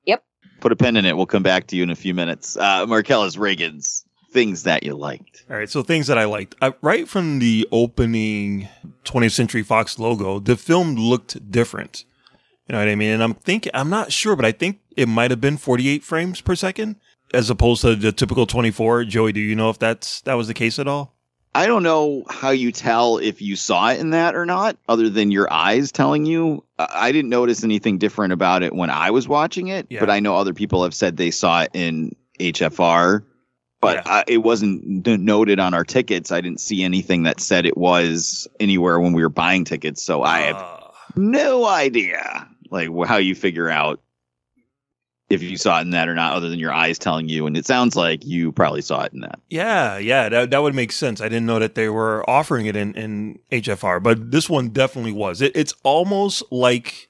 [0.04, 0.22] Yep.
[0.60, 1.16] Put a pin in it.
[1.16, 2.56] We'll come back to you in a few minutes.
[2.56, 4.04] Uh, Marcellus Reagan's
[4.36, 5.46] things that you liked.
[5.48, 6.54] All right, so things that I liked.
[6.60, 8.68] I, right from the opening
[9.06, 12.04] 20th Century Fox logo, the film looked different.
[12.68, 13.10] You know what I mean?
[13.12, 16.42] And I'm thinking, I'm not sure, but I think it might have been 48 frames
[16.42, 16.96] per second
[17.32, 19.04] as opposed to the typical 24.
[19.04, 21.14] Joey, do you know if that's that was the case at all?
[21.54, 25.08] I don't know how you tell if you saw it in that or not, other
[25.08, 26.62] than your eyes telling you.
[26.78, 30.00] I I didn't notice anything different about it when I was watching it, Yeah.
[30.00, 33.22] but I know other people have said they saw it in HFR.
[33.80, 34.02] But Yeah.
[34.06, 36.32] I, it wasn't noted on our tickets.
[36.32, 40.02] I didn't see anything that said it was anywhere when we were buying tickets.
[40.02, 40.80] So I have Uh,
[41.14, 44.00] no idea like how you figure out
[45.28, 47.46] if you saw it in that or not, other than your eyes telling you.
[47.48, 49.40] And it sounds like you probably saw it in that.
[49.50, 51.20] Yeah, yeah, that, that would make sense.
[51.20, 55.12] I didn't know that they were offering it in, in HFR, but this one definitely
[55.12, 55.42] was.
[55.42, 57.08] It, it's almost like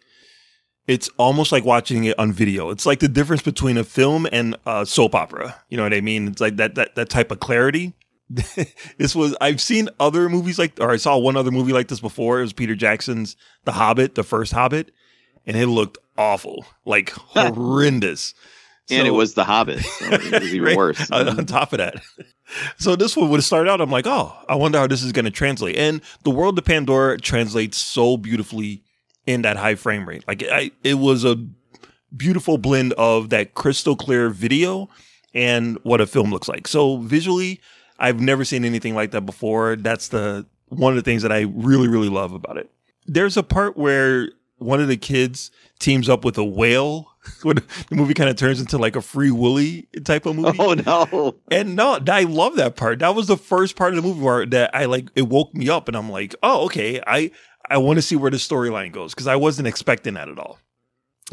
[0.86, 2.70] it's almost like watching it on video.
[2.70, 5.56] It's like the difference between a film and a soap opera.
[5.68, 6.28] You know what I mean?
[6.28, 7.94] It's like that that that type of clarity.
[8.98, 12.00] this was I've seen other movies like or I saw one other movie like this
[12.00, 12.38] before.
[12.38, 14.92] It was Peter Jackson's The Hobbit, the first Hobbit,
[15.46, 18.34] and it looked awful, like horrendous.
[18.88, 19.80] And it was The Hobbit.
[19.80, 20.76] So it was even Right?
[20.76, 21.10] worse.
[21.10, 22.00] On, on top of that.
[22.78, 25.24] So this one would start out, I'm like, oh, I wonder how this is going
[25.24, 25.74] to translate.
[25.76, 28.84] And the world of Pandora translates so beautifully
[29.26, 30.24] in that high frame rate.
[30.26, 31.36] Like I, it was a
[32.16, 34.88] beautiful blend of that crystal clear video
[35.34, 36.66] and what a film looks like.
[36.66, 37.60] So visually,
[37.98, 39.76] I've never seen anything like that before.
[39.76, 42.70] That's the one of the things that I really, really love about it.
[43.06, 47.08] There's a part where one of the kids teams up with a whale.
[47.42, 50.56] The movie kind of turns into like a free Willy type of movie.
[50.60, 51.34] Oh no.
[51.50, 53.00] And no, I love that part.
[53.00, 55.68] That was the first part of the movie where that I like it woke me
[55.68, 57.32] up and I'm like, oh, okay, I
[57.68, 60.58] I want to see where the storyline goes because I wasn't expecting that at all.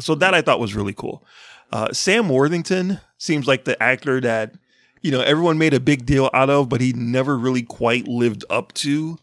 [0.00, 1.24] So that I thought was really cool.
[1.72, 4.54] Uh, Sam Worthington seems like the actor that
[5.02, 8.44] you know everyone made a big deal out of, but he never really quite lived
[8.50, 9.18] up to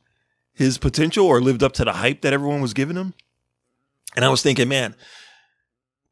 [0.54, 3.14] his potential or lived up to the hype that everyone was giving him.
[4.16, 4.96] And I was thinking, man,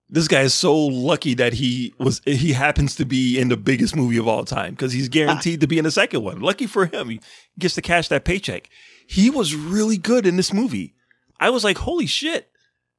[0.10, 3.96] this guy is so lucky that he was he happens to be in the biggest
[3.96, 6.40] movie of all time because he's guaranteed to be in the second one.
[6.40, 7.22] Lucky for him, he
[7.58, 8.70] gets to cash that paycheck.
[9.10, 10.94] He was really good in this movie.
[11.40, 12.52] I was like, holy shit,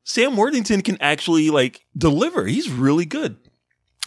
[0.03, 2.47] Sam Worthington can actually like deliver.
[2.47, 3.37] He's really good.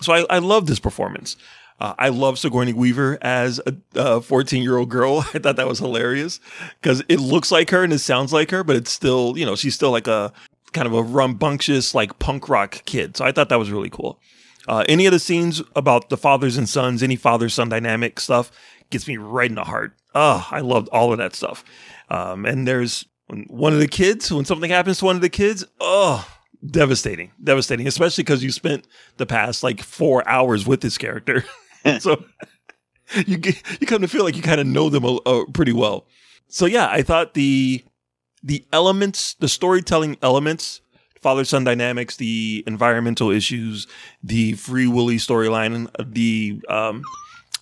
[0.01, 1.37] So I, I love this performance.
[1.79, 3.61] Uh, I love Sigourney Weaver as
[3.95, 5.19] a 14 year old girl.
[5.33, 6.41] I thought that was hilarious
[6.81, 9.55] because it looks like her and it sounds like her, but it's still, you know,
[9.55, 10.33] she's still like a
[10.73, 13.15] kind of a rambunctious, like punk rock kid.
[13.15, 14.19] So I thought that was really cool.
[14.67, 18.51] Uh, any of the scenes about the fathers and sons, any father son dynamic stuff
[18.89, 19.93] gets me right in the heart.
[20.13, 21.63] Oh, I loved all of that stuff.
[22.09, 23.05] Um, and there's
[23.47, 26.27] one of the kids, when something happens to one of the kids, oh,
[26.65, 28.87] devastating, devastating, especially because you spent
[29.17, 31.43] the past like four hours with this character.
[31.99, 32.23] so
[33.25, 36.07] you get, you come to feel like you kind of know them uh, pretty well.
[36.47, 37.83] So yeah, I thought the
[38.41, 40.81] the elements, the storytelling elements,
[41.21, 43.87] father son dynamics, the environmental issues,
[44.21, 47.03] the free willy storyline, the um,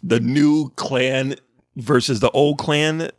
[0.03, 1.35] the new clan
[1.75, 3.09] versus the old clan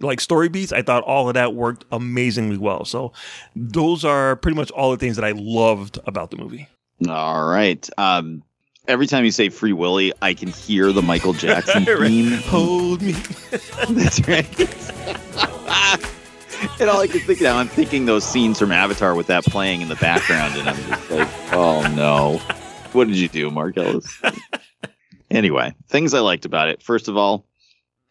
[0.00, 3.12] like story beats i thought all of that worked amazingly well so
[3.54, 6.66] those are pretty much all the things that i loved about the movie
[7.08, 7.88] All right.
[7.98, 8.42] Um,
[8.88, 12.32] every time you say Free Willy, I can hear the Michael Jackson theme.
[12.44, 13.12] hold me
[13.90, 14.46] That's right.
[16.80, 19.80] and all I can think now, I'm thinking those scenes from Avatar with that playing
[19.82, 22.38] in the background, and I'm just like, oh no.
[22.92, 24.20] What did you do, Marcellus?
[25.30, 26.82] anyway, things I liked about it.
[26.82, 27.46] First of all,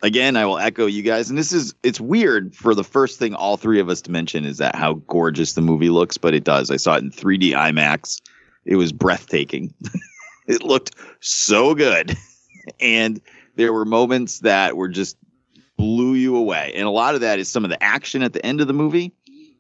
[0.02, 3.34] again, I will echo you guys, and this is it's weird for the first thing
[3.34, 6.44] all three of us to mention is that how gorgeous the movie looks, but it
[6.44, 6.72] does.
[6.72, 8.22] I saw it in 3D IMAX.
[8.66, 9.74] It was breathtaking.
[10.48, 12.18] it looked so good.
[12.80, 13.20] And
[13.56, 15.18] there were moments that were just
[15.78, 16.72] blew you away.
[16.76, 18.74] And a lot of that is some of the action at the end of the
[18.74, 19.12] movie,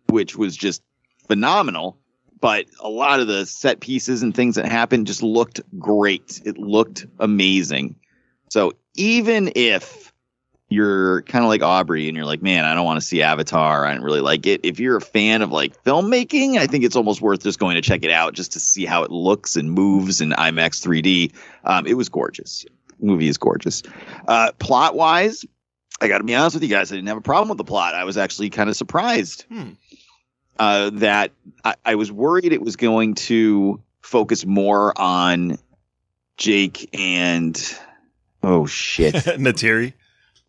[0.09, 0.83] which was just
[1.27, 1.97] phenomenal.
[2.39, 6.39] But a lot of the set pieces and things that happened just looked great.
[6.45, 7.95] It looked amazing.
[8.49, 10.08] So even if
[10.69, 13.85] you're kind of like Aubrey and you're like, man, I don't want to see Avatar.
[13.85, 14.61] I don't really like it.
[14.63, 17.81] If you're a fan of like filmmaking, I think it's almost worth just going to
[17.81, 21.33] check it out just to see how it looks and moves in IMAX 3D.
[21.63, 22.65] Um, it was gorgeous.
[22.99, 23.81] The movie is gorgeous.
[24.27, 25.43] Uh, plot wise,
[26.01, 26.91] I got to be honest with you guys.
[26.91, 27.95] I didn't have a problem with the plot.
[27.95, 29.69] I was actually kind of surprised Hmm.
[30.59, 31.31] uh, that
[31.63, 35.57] I, I was worried it was going to focus more on
[36.37, 37.59] Jake and
[38.43, 39.13] Oh shit.
[39.15, 39.93] Neytiri.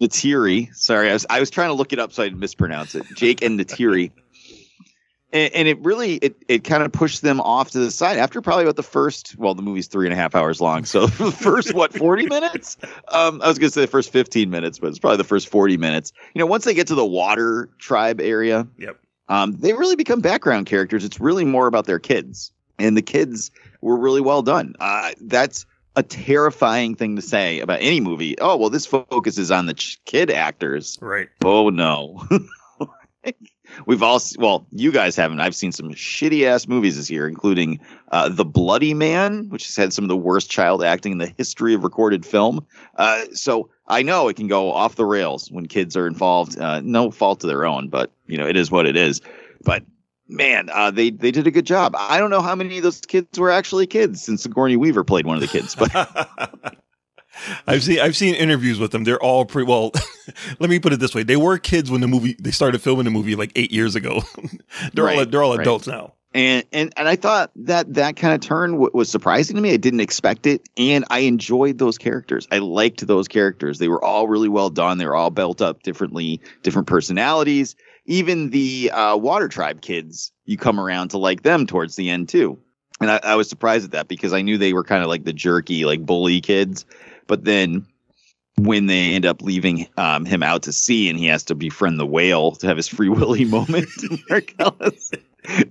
[0.00, 0.74] Neytiri.
[0.74, 3.04] Sorry, I was I was trying to look it up so I'd mispronounce it.
[3.14, 4.10] Jake and Neytiri.
[5.32, 8.40] And, and it really it it kind of pushed them off to the side after
[8.40, 11.30] probably about the first well the movie's three and a half hours long so the
[11.30, 14.98] first what 40 minutes um i was gonna say the first 15 minutes but it's
[14.98, 18.66] probably the first 40 minutes you know once they get to the water tribe area
[18.78, 18.98] Yep.
[19.28, 21.04] um, they really become background characters.
[21.04, 24.74] It's really more about their kids, and the kids were really well done.
[24.80, 25.64] Uh, that's
[26.00, 28.38] a terrifying thing to say about any movie.
[28.40, 30.98] Oh well, this focuses on the ch- kid actors.
[31.00, 31.28] Right.
[31.44, 32.26] Oh no.
[33.86, 35.40] We've all well, you guys haven't.
[35.40, 39.76] I've seen some shitty ass movies this year, including uh, The Bloody Man, which has
[39.76, 42.66] had some of the worst child acting in the history of recorded film.
[42.96, 46.58] Uh, so I know it can go off the rails when kids are involved.
[46.58, 49.20] Uh, no fault of their own, but you know it is what it is.
[49.62, 49.84] But
[50.30, 51.94] man, uh, they they did a good job.
[51.96, 55.26] I don't know how many of those kids were actually kids, since Sigourney Weaver played
[55.26, 55.74] one of the kids.
[55.74, 55.90] But
[57.66, 59.04] I've seen I've seen interviews with them.
[59.04, 59.92] They're all pretty well.
[60.58, 63.04] let me put it this way: they were kids when the movie they started filming
[63.04, 64.22] the movie like eight years ago.
[64.94, 65.60] they're all they're all right.
[65.60, 66.14] adults now.
[66.34, 69.72] and and and I thought that that kind of turn w- was surprising to me.
[69.72, 72.46] I didn't expect it, and I enjoyed those characters.
[72.50, 73.78] I liked those characters.
[73.78, 74.98] They were all really well done.
[74.98, 77.76] They were all built up differently, different personalities.
[78.10, 82.28] Even the uh, Water Tribe kids, you come around to like them towards the end
[82.28, 82.58] too.
[83.00, 85.22] And I, I was surprised at that because I knew they were kind of like
[85.22, 86.84] the jerky, like bully kids.
[87.28, 87.86] But then
[88.58, 92.00] when they end up leaving um, him out to sea and he has to befriend
[92.00, 93.88] the whale to have his free willy moment,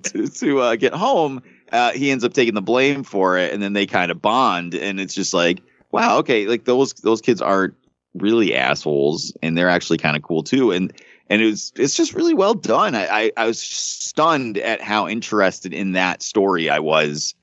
[0.04, 3.62] to, to uh, get home, uh, he ends up taking the blame for it, and
[3.62, 7.42] then they kind of bond, and it's just like, wow, okay, like those those kids
[7.42, 7.76] aren't
[8.16, 10.94] really assholes, and they're actually kind of cool too, and
[11.30, 12.96] and it was it's just really well done.
[12.96, 17.36] I, I I was stunned at how interested in that story I was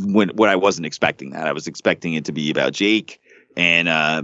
[0.00, 1.46] when when I wasn't expecting that.
[1.46, 3.20] I was expecting it to be about Jake
[3.56, 4.22] and uh,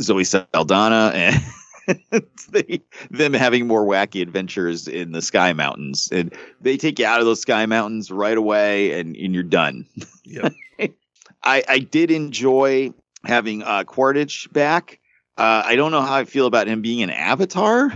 [0.00, 1.42] Zoe Saldana and
[2.50, 6.08] they, them having more wacky adventures in the Sky Mountains.
[6.12, 9.86] And they take you out of those Sky Mountains right away, and, and you're done.
[10.24, 10.54] Yep.
[11.42, 12.92] I, I did enjoy
[13.24, 15.00] having uh, Quaritch back.
[15.36, 17.92] Uh, I don't know how I feel about him being an avatar.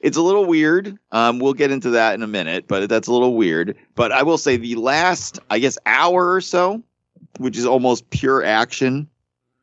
[0.00, 0.98] it's a little weird.
[1.12, 3.76] Um, we'll get into that in a minute, but that's a little weird.
[3.94, 6.82] But I will say the last, I guess, hour or so,
[7.38, 9.08] which is almost pure action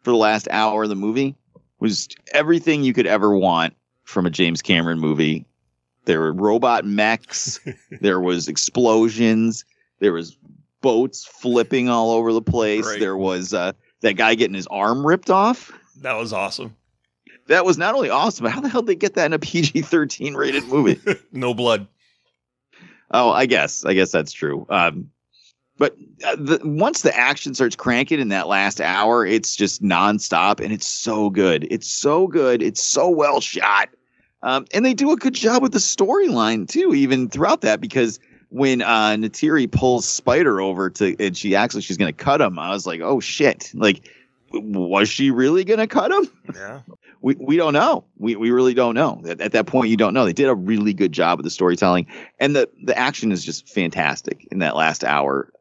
[0.01, 1.35] for the last hour of the movie,
[1.79, 5.45] was everything you could ever want from a James Cameron movie.
[6.05, 7.59] There were robot mechs,
[8.01, 9.63] there was explosions,
[9.99, 10.37] there was
[10.81, 12.85] boats flipping all over the place.
[12.85, 12.99] Right.
[12.99, 15.71] There was uh, that guy getting his arm ripped off.
[16.01, 16.75] That was awesome.
[17.47, 19.39] That was not only awesome, but how the hell did they get that in a
[19.39, 20.99] PG 13 rated movie?
[21.31, 21.87] no blood.
[23.11, 23.85] Oh, I guess.
[23.85, 24.65] I guess that's true.
[24.69, 25.11] Um,
[25.77, 30.59] but uh, the, once the action starts cranking in that last hour, it's just nonstop
[30.59, 31.67] and it's so good.
[31.69, 32.61] It's so good.
[32.61, 33.89] It's so well shot.
[34.41, 38.19] Um, and they do a good job with the storyline too, even throughout that, because
[38.49, 42.59] when uh, Neytiri pulls Spider over to, and she actually she's going to cut him,
[42.59, 43.71] I was like, oh shit!
[43.73, 44.07] Like,
[44.53, 46.29] was she really going to cut him?
[46.55, 46.81] Yeah.
[47.21, 48.05] we, we don't know.
[48.17, 49.21] We, we really don't know.
[49.27, 50.25] At, at that point, you don't know.
[50.25, 52.07] They did a really good job with the storytelling,
[52.39, 55.51] and the the action is just fantastic in that last hour.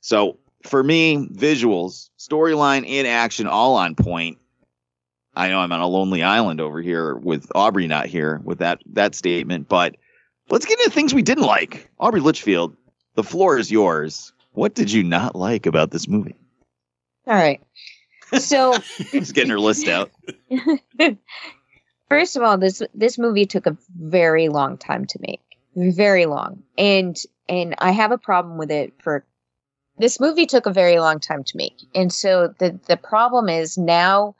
[0.00, 4.38] So for me, visuals, storyline, and action all on point.
[5.34, 8.80] I know I'm on a lonely island over here with Aubrey not here with that
[8.92, 9.96] that statement, but
[10.48, 11.88] let's get into things we didn't like.
[11.98, 12.76] Aubrey Litchfield,
[13.14, 14.32] the floor is yours.
[14.52, 16.39] What did you not like about this movie?
[17.30, 17.60] All right.
[18.38, 18.76] So
[19.12, 20.10] Just getting her list out.
[22.08, 25.40] First of all, this this movie took a very long time to make.
[25.76, 26.64] Very long.
[26.76, 27.16] And
[27.48, 29.24] and I have a problem with it for
[29.96, 31.76] this movie took a very long time to make.
[31.94, 34.34] And so the the problem is now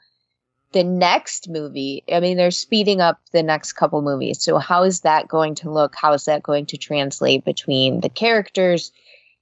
[0.73, 4.43] the next movie, I mean they're speeding up the next couple movies.
[4.43, 5.95] So how is that going to look?
[5.95, 8.91] How is that going to translate between the characters?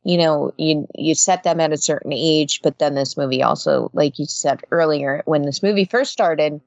[0.03, 3.89] You know, you you set them at a certain age, but then this movie also,
[3.93, 6.61] like you said earlier, when this movie first started,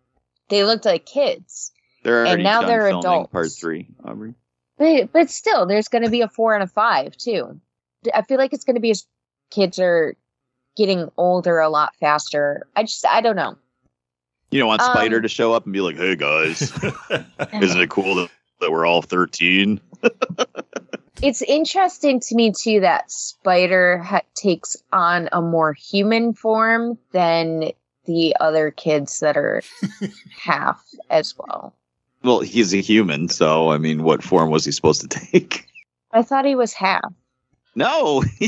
[0.49, 1.73] they looked like kids.
[2.03, 3.33] They're And already now done they're filming adults.
[3.33, 4.35] Part three, Aubrey.
[4.77, 7.59] But but still, there's going to be a four and a five too.
[8.15, 9.07] I feel like it's going to be as
[9.51, 10.15] kids are
[10.77, 12.67] getting older a lot faster.
[12.77, 13.57] I just I don't know.
[14.51, 16.61] You don't want Um, Spider to show up and be like, "Hey guys,
[17.63, 18.31] isn't it cool that,
[18.61, 19.81] that we're all 13?
[21.21, 27.73] It's interesting to me too that Spider ha- takes on a more human form than
[28.07, 29.63] the other kids that are
[30.37, 31.75] half as well.
[32.25, 35.67] Well, he's a human, so I mean, what form was he supposed to take?
[36.13, 37.13] I thought he was half.
[37.75, 38.21] No,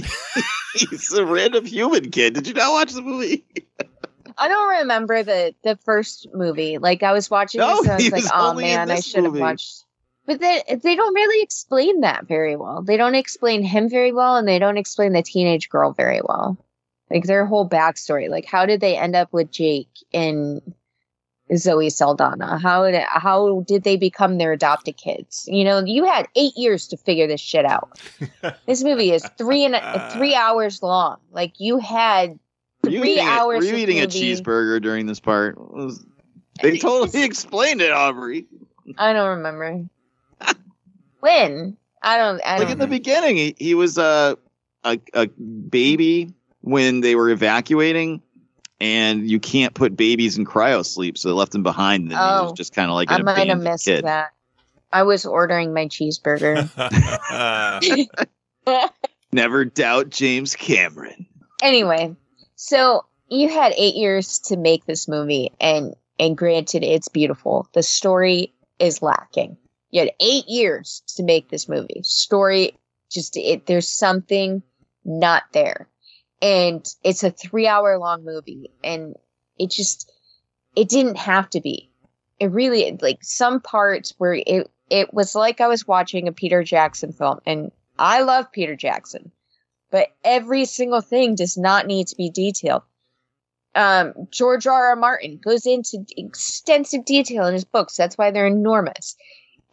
[0.75, 2.35] he's a random human kid.
[2.35, 3.45] Did you not watch the movie?
[4.37, 6.79] I don't remember the the first movie.
[6.79, 9.25] Like I was watching No, this and I he was like, oh man, I should
[9.25, 9.85] have watched.
[10.27, 12.83] But they they don't really explain that very well.
[12.83, 16.57] They don't explain him very well, and they don't explain the teenage girl very well.
[17.11, 18.31] Like their whole backstory.
[18.31, 20.63] Like how did they end up with Jake and
[21.55, 22.59] Zoe Saldana?
[22.59, 25.45] How did how did they become their adopted kids?
[25.47, 28.01] You know, you had eight years to figure this shit out.
[28.67, 30.41] this movie is three and a, three uh.
[30.41, 31.19] hours long.
[31.33, 32.39] Like you had
[32.83, 33.59] Were you three eating, a, hours.
[33.59, 35.59] were you eating a cheeseburger during this part?
[35.59, 36.05] Was-
[36.63, 38.47] they totally explained it, Aubrey.
[38.97, 39.85] I don't remember.
[41.25, 41.77] When?
[42.03, 42.41] I don't.
[42.45, 44.37] I Like don't in the beginning, he, he was a,
[44.85, 48.21] a a baby when they were evacuating,
[48.81, 52.03] and you can't put babies in cryo sleep, so they left him behind.
[52.05, 52.55] And he was Oh.
[52.55, 54.05] just kind of like I might have missed kid.
[54.05, 54.33] that.
[54.93, 56.69] I was ordering my cheeseburger.
[59.33, 61.27] Never doubt James Cameron.
[61.63, 62.15] anyway,
[62.55, 67.67] so you had eight years to make this movie, and and granted, it's beautiful.
[67.73, 69.57] The story is lacking.
[69.95, 72.01] You had eight years to make this movie.
[72.03, 72.77] Story
[73.13, 73.65] just it.
[73.67, 74.61] There's something
[75.05, 75.89] not there,
[76.43, 79.15] and it's a three hour long movie, and
[79.57, 80.11] it just
[80.75, 81.93] it didn't have to be.
[82.41, 86.65] It really like some parts where it it was like I was watching a Peter
[86.65, 89.31] Jackson film, and I love Peter Jackson,
[89.93, 92.83] but every single thing does not need to be detailed.
[93.77, 94.89] Um, George R.
[94.89, 94.97] R.
[94.97, 97.97] Martin goes into extensive detail in his books.
[97.97, 99.15] That's why they're enormous.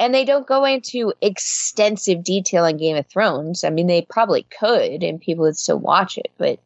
[0.01, 3.63] And they don't go into extensive detail on Game of Thrones.
[3.63, 6.31] I mean, they probably could, and people would still watch it.
[6.39, 6.59] But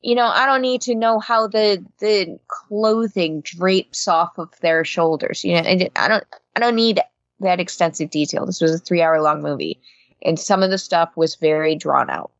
[0.00, 4.86] you know, I don't need to know how the the clothing drapes off of their
[4.86, 5.44] shoulders.
[5.44, 6.24] You know, and I don't
[6.56, 7.02] I don't need
[7.40, 8.46] that extensive detail.
[8.46, 9.78] This was a three hour long movie,
[10.22, 12.30] and some of the stuff was very drawn out.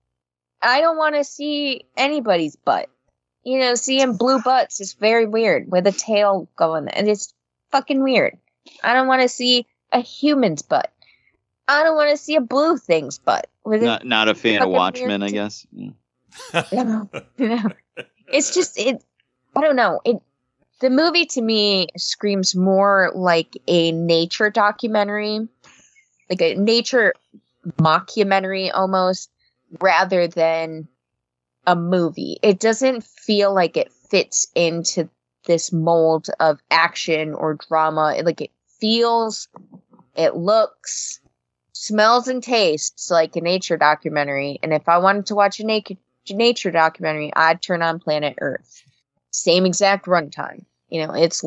[0.63, 2.89] I don't want to see anybody's butt.
[3.45, 7.35] You know, seeing blue butts is very weird with a tail going, and it's
[7.71, 8.39] fucking weird.
[8.83, 10.93] I don't want to see a human's butt.
[11.69, 13.49] I don't want to see a blue thing's butt.
[13.65, 15.67] With a Not not a fan of Watchmen, weird I t- guess.
[15.73, 15.91] Yeah.
[16.73, 17.69] no, no.
[18.29, 19.05] It's just it.
[19.55, 20.01] I don't know.
[20.05, 20.17] It
[20.81, 25.49] the movie to me screams more like a nature documentary,
[26.29, 27.15] like a nature
[27.79, 29.31] mockumentary almost,
[29.81, 30.89] rather than
[31.67, 32.39] a movie.
[32.43, 35.09] It doesn't feel like it fits into
[35.47, 38.17] this mold of action or drama.
[38.25, 38.51] Like it
[38.83, 39.49] feels,
[40.17, 41.21] it looks,
[41.73, 44.59] smells, and tastes like a nature documentary.
[44.61, 45.65] And if I wanted to watch a
[46.31, 48.83] nature documentary, I'd turn on Planet Earth.
[49.31, 50.65] Same exact runtime.
[50.89, 51.45] You know, it's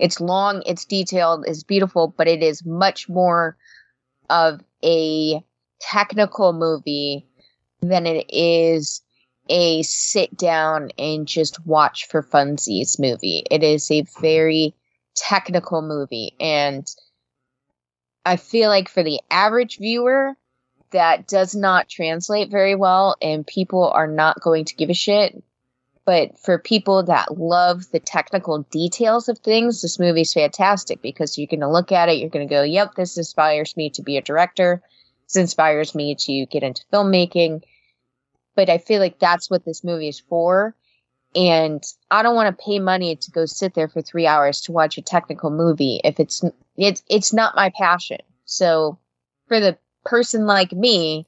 [0.00, 3.56] it's long, it's detailed, it's beautiful, but it is much more
[4.28, 5.40] of a
[5.80, 7.28] technical movie
[7.80, 9.02] than it is
[9.48, 13.44] a sit down and just watch for funsies movie.
[13.52, 14.74] It is a very
[15.16, 16.86] technical movie and
[18.26, 20.34] I feel like for the average viewer
[20.90, 25.42] that does not translate very well and people are not going to give a shit.
[26.04, 31.48] But for people that love the technical details of things, this movie's fantastic because you're
[31.48, 34.16] going to look at it, you're going to go, yep, this inspires me to be
[34.16, 34.82] a director.
[35.26, 37.62] This inspires me to get into filmmaking.
[38.54, 40.74] But I feel like that's what this movie is for.
[41.36, 44.72] And I don't want to pay money to go sit there for three hours to
[44.72, 46.42] watch a technical movie if it's
[46.76, 48.18] it's it's not my passion.
[48.46, 48.98] So
[49.46, 51.26] for the person like me,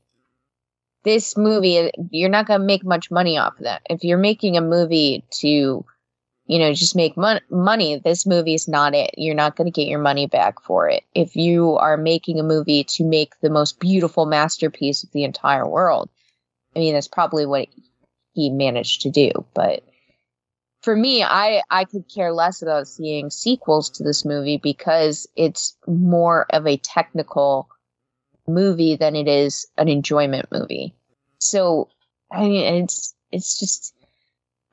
[1.04, 3.82] this movie you're not going to make much money off of that.
[3.90, 5.84] If you're making a movie to,
[6.46, 9.10] you know, just make mon- money, this movie is not it.
[9.18, 11.04] You're not going to get your money back for it.
[11.14, 15.68] If you are making a movie to make the most beautiful masterpiece of the entire
[15.68, 16.08] world,
[16.74, 17.68] I mean, that's probably what
[18.32, 19.30] he managed to do.
[19.52, 19.84] But
[20.82, 25.76] for me, I I could care less about seeing sequels to this movie because it's
[25.86, 27.68] more of a technical
[28.46, 30.94] movie than it is an enjoyment movie.
[31.38, 31.88] So
[32.30, 33.94] I mean, it's it's just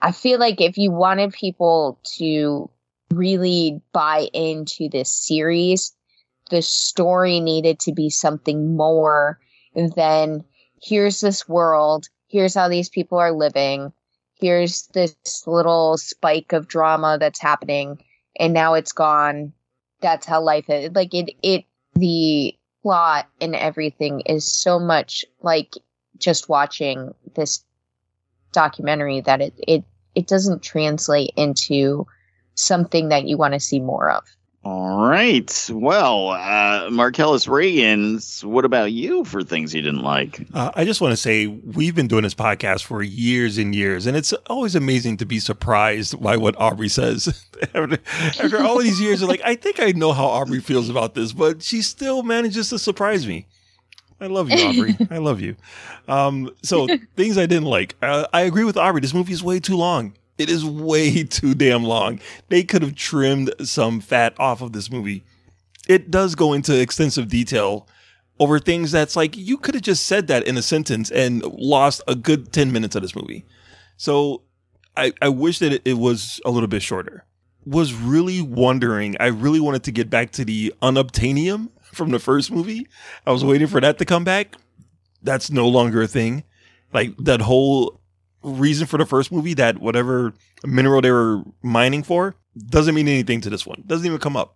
[0.01, 2.69] I feel like if you wanted people to
[3.11, 5.95] really buy into this series,
[6.49, 9.39] the story needed to be something more
[9.95, 10.43] than
[10.81, 13.91] here's this world, here's how these people are living,
[14.39, 15.15] here's this
[15.47, 18.01] little spike of drama that's happening,
[18.39, 19.53] and now it's gone.
[20.01, 20.91] That's how life is.
[20.93, 25.73] Like it, it, the plot and everything is so much like
[26.17, 27.63] just watching this
[28.51, 29.83] documentary that it, it,
[30.13, 32.05] it doesn't translate into
[32.53, 34.23] something that you want to see more of.
[34.65, 35.69] All right.
[35.71, 40.47] Well, uh, Marcellus Reagans, what about you for things you didn't like?
[40.55, 44.07] Uh, I just want to say we've been doing this podcast for years and years,
[44.07, 47.45] and it's always amazing to be surprised by what Aubrey says.
[47.75, 51.61] after, all these years, like, I think I know how Aubrey feels about this, but
[51.61, 53.45] she still manages to surprise me.
[54.19, 54.97] I love you, Aubrey.
[55.11, 55.57] I love you.
[56.07, 57.97] Um, so things I didn't like.
[58.01, 59.01] Uh, I agree with Aubrey.
[59.01, 60.15] This movie is way too long.
[60.37, 62.19] It is way too damn long.
[62.49, 65.23] They could have trimmed some fat off of this movie.
[65.87, 67.87] It does go into extensive detail
[68.39, 72.01] over things that's like you could have just said that in a sentence and lost
[72.07, 73.45] a good 10 minutes of this movie.
[73.97, 74.41] So
[74.97, 77.25] I, I wish that it, it was a little bit shorter.
[77.65, 82.51] Was really wondering, I really wanted to get back to the unobtainium from the first
[82.51, 82.87] movie.
[83.25, 84.55] I was waiting for that to come back.
[85.23, 86.43] That's no longer a thing.
[86.93, 87.99] Like that whole
[88.45, 90.33] reason for the first movie, that whatever
[90.63, 92.35] mineral they were mining for,
[92.69, 93.83] doesn't mean anything to this one.
[93.85, 94.55] Doesn't even come up.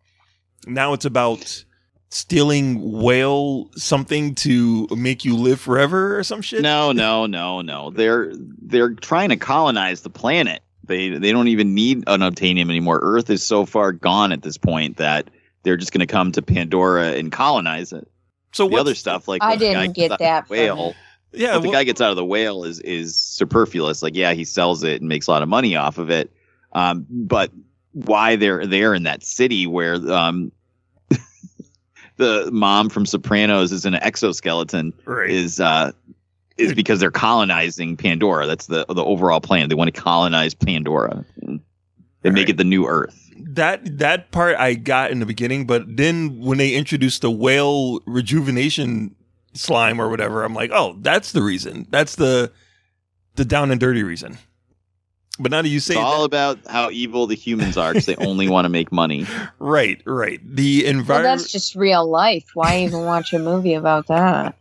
[0.67, 1.63] Now it's about
[2.11, 6.61] stealing whale something to make you live forever or some shit.
[6.61, 7.91] No, no, no, no.
[7.91, 10.61] They're they're trying to colonize the planet.
[10.83, 12.99] They they don't even need unobtainium anymore.
[13.01, 15.29] Earth is so far gone at this point that
[15.63, 18.07] they're just going to come to Pandora and colonize it.
[18.51, 20.95] So the other stuff like I when the guy didn't get that the from whale.
[21.31, 24.01] Yeah, what the well- guy gets out of the whale is is superfluous.
[24.01, 26.31] Like, yeah, he sells it and makes a lot of money off of it.
[26.73, 27.51] Um, but
[27.93, 30.51] why they're there in that city where um,
[32.17, 35.29] the mom from Sopranos is in an exoskeleton Right.
[35.29, 35.91] is uh,
[36.57, 38.45] is because they're colonizing Pandora.
[38.47, 39.69] That's the the overall plan.
[39.69, 41.25] They want to colonize Pandora.
[41.41, 41.59] And
[42.21, 43.15] They make it the new Earth.
[43.37, 47.99] that that part I got in the beginning, but then when they introduced the whale
[48.05, 49.15] rejuvenation
[49.53, 51.87] slime or whatever, I'm like, oh, that's the reason.
[51.89, 52.51] That's the
[53.35, 54.37] the down and dirty reason.
[55.41, 58.05] But now that you say It's all that- about how evil the humans are because
[58.05, 59.25] they only want to make money.
[59.59, 61.39] right, right, the Well, environment.
[61.39, 62.45] that's just real life.
[62.53, 64.55] Why even watch a movie about that?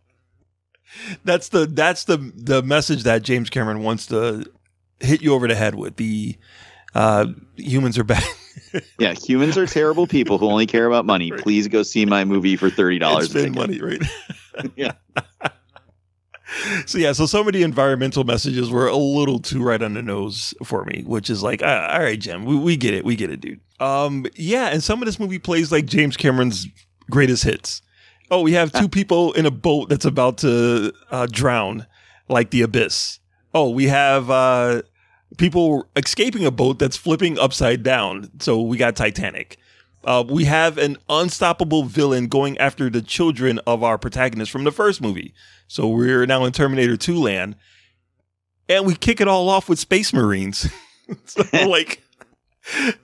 [1.24, 4.45] that's the that's the the message that James Cameron wants to
[5.01, 5.97] hit you over the head with.
[5.97, 6.36] The
[6.95, 7.26] uh,
[7.57, 8.22] humans are bad.
[8.99, 11.30] Yeah, humans are terrible people who only care about money.
[11.30, 13.30] Please go see my movie for thirty and dollars.
[13.30, 14.03] spend money, right?
[14.76, 14.92] Yeah.
[16.86, 20.02] so yeah, so some of the environmental messages were a little too right on the
[20.02, 23.16] nose for me, which is like, ah, all right, Jim, we, we get it, we
[23.16, 23.61] get it, dude.
[23.80, 26.66] Um, yeah, and some of this movie plays like James Cameron's
[27.11, 27.82] greatest hits.
[28.30, 31.86] Oh, we have two people in a boat that's about to uh, drown,
[32.28, 33.20] like the abyss.
[33.54, 34.82] Oh, we have uh,
[35.36, 38.30] people escaping a boat that's flipping upside down.
[38.40, 39.59] So we got Titanic.
[40.05, 44.72] Uh, we have an unstoppable villain going after the children of our protagonist from the
[44.72, 45.34] first movie.
[45.66, 47.57] So we're now in Terminator 2 land.
[48.68, 50.70] And we kick it all off with Space Marines.
[51.24, 52.03] so, like,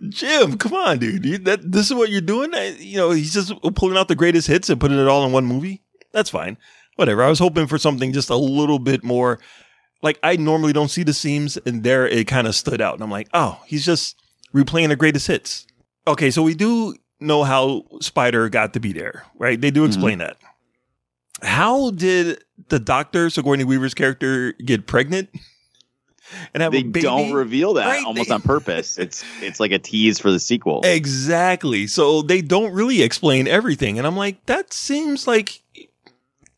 [0.08, 1.24] Jim, come on, dude.
[1.24, 2.54] You, that, this is what you're doing?
[2.54, 5.32] Uh, You know, he's just pulling out the greatest hits and putting it all in
[5.32, 5.82] one movie.
[6.12, 6.58] That's fine.
[6.96, 7.22] Whatever.
[7.24, 9.40] I was hoping for something just a little bit more.
[10.02, 12.94] Like, I normally don't see the seams, and there it kind of stood out.
[12.94, 14.16] And I'm like, oh, he's just
[14.54, 15.66] replaying the greatest hits.
[16.06, 19.60] Okay, so we do know how Spider got to be there, right?
[19.60, 19.88] They do mm-hmm.
[19.88, 20.36] explain that.
[21.42, 25.30] How did the doctor, Sigourney Weaver's character, get pregnant?
[26.54, 27.02] And have They a baby?
[27.02, 28.98] don't reveal that Right, almost they- on purpose.
[29.04, 30.80] It's it's like a tease for the sequel.
[30.82, 31.86] Exactly.
[31.86, 33.98] So they don't really explain everything.
[33.98, 35.60] And I'm like, that seems like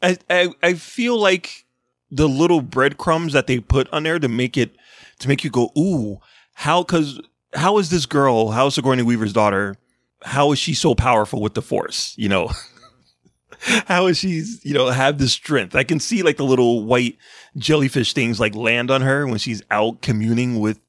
[0.00, 1.66] I I, I feel like
[2.12, 4.76] the little breadcrumbs that they put on there to make it
[5.18, 6.20] to make you go, ooh,
[6.54, 7.20] how cause
[7.56, 9.76] how is this girl, how is Sigourney Weaver's daughter,
[10.22, 12.14] how is she so powerful with the force?
[12.16, 12.50] You know?
[13.86, 15.74] how is she, you know, have this strength?
[15.74, 17.16] I can see like the little white
[17.56, 20.80] jellyfish things like land on her when she's out communing with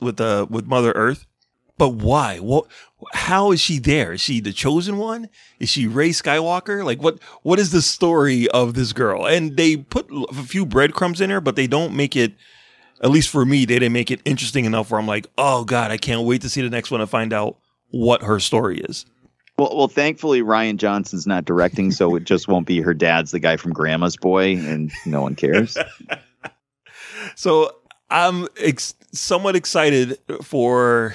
[0.00, 1.26] with uh with Mother Earth.
[1.76, 2.38] But why?
[2.38, 2.66] What?
[3.12, 4.12] How is she there?
[4.12, 5.28] Is she the chosen one?
[5.60, 6.84] Is she Rey Skywalker?
[6.84, 7.22] Like what?
[7.42, 9.26] What is the story of this girl?
[9.26, 12.34] And they put a few breadcrumbs in her, but they don't make it.
[13.02, 14.90] At least for me, they didn't make it interesting enough.
[14.90, 17.32] Where I'm like, oh god, I can't wait to see the next one and find
[17.32, 17.58] out
[17.90, 19.06] what her story is.
[19.58, 23.40] Well, well, thankfully Rian Johnson's not directing, so it just won't be her dad's the
[23.40, 25.76] guy from Grandma's Boy, and no one cares.
[27.34, 27.76] So
[28.10, 31.14] I'm ex- somewhat excited for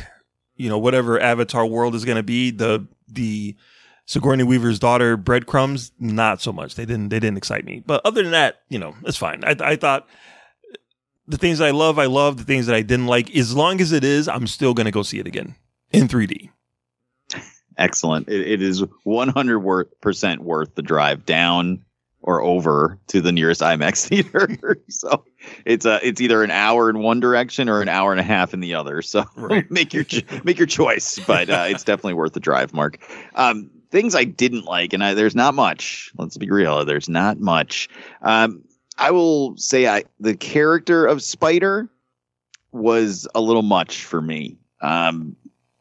[0.55, 2.51] you know whatever Avatar world is going to be.
[2.51, 3.55] The the
[4.05, 6.75] Sigourney Weaver's daughter breadcrumbs, not so much.
[6.75, 7.83] They didn't they didn't excite me.
[7.85, 9.43] But other than that, you know, it's fine.
[9.43, 10.07] I I thought
[11.27, 12.37] the things I love, I love.
[12.37, 14.91] The things that I didn't like, as long as it is, I'm still going to
[14.91, 15.55] go see it again
[15.91, 16.49] in 3D.
[17.77, 18.27] Excellent.
[18.29, 21.83] It, it is 100 percent worth the drive down
[22.21, 24.77] or over to the nearest IMAX theater.
[24.89, 25.25] so
[25.65, 28.53] it's a it's either an hour in one direction or an hour and a half
[28.53, 29.01] in the other.
[29.01, 29.69] So Right.
[29.71, 30.05] make your
[30.43, 32.97] make your choice, but uh, it's definitely worth the drive, Mark.
[33.35, 36.11] Um, things I didn't like, and I, there's not much.
[36.17, 36.85] Let's be real.
[36.85, 37.89] There's not much.
[38.21, 38.63] Um,
[38.97, 41.89] I will say I the character of Spider
[42.71, 44.57] was a little much for me.
[44.81, 45.35] Um,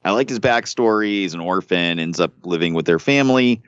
[0.04, 1.20] I liked his backstory.
[1.22, 3.62] He's an orphan, ends up living with their family.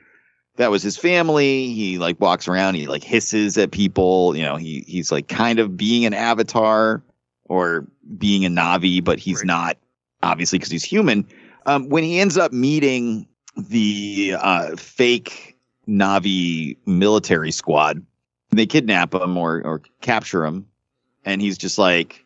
[0.57, 1.73] That was his family.
[1.73, 2.75] He like walks around.
[2.75, 4.35] He like hisses at people.
[4.35, 7.03] You know, he he's like kind of being an avatar
[7.45, 7.85] or
[8.17, 9.47] being a Na'vi, but he's Right.
[9.47, 9.77] not
[10.23, 11.27] obviously because he's human.
[11.65, 13.27] Um, when he ends up meeting
[13.57, 18.03] the uh, fake Na'vi military squad,
[18.57, 20.67] they kidnap him or or capture him,
[21.23, 22.25] and he's just like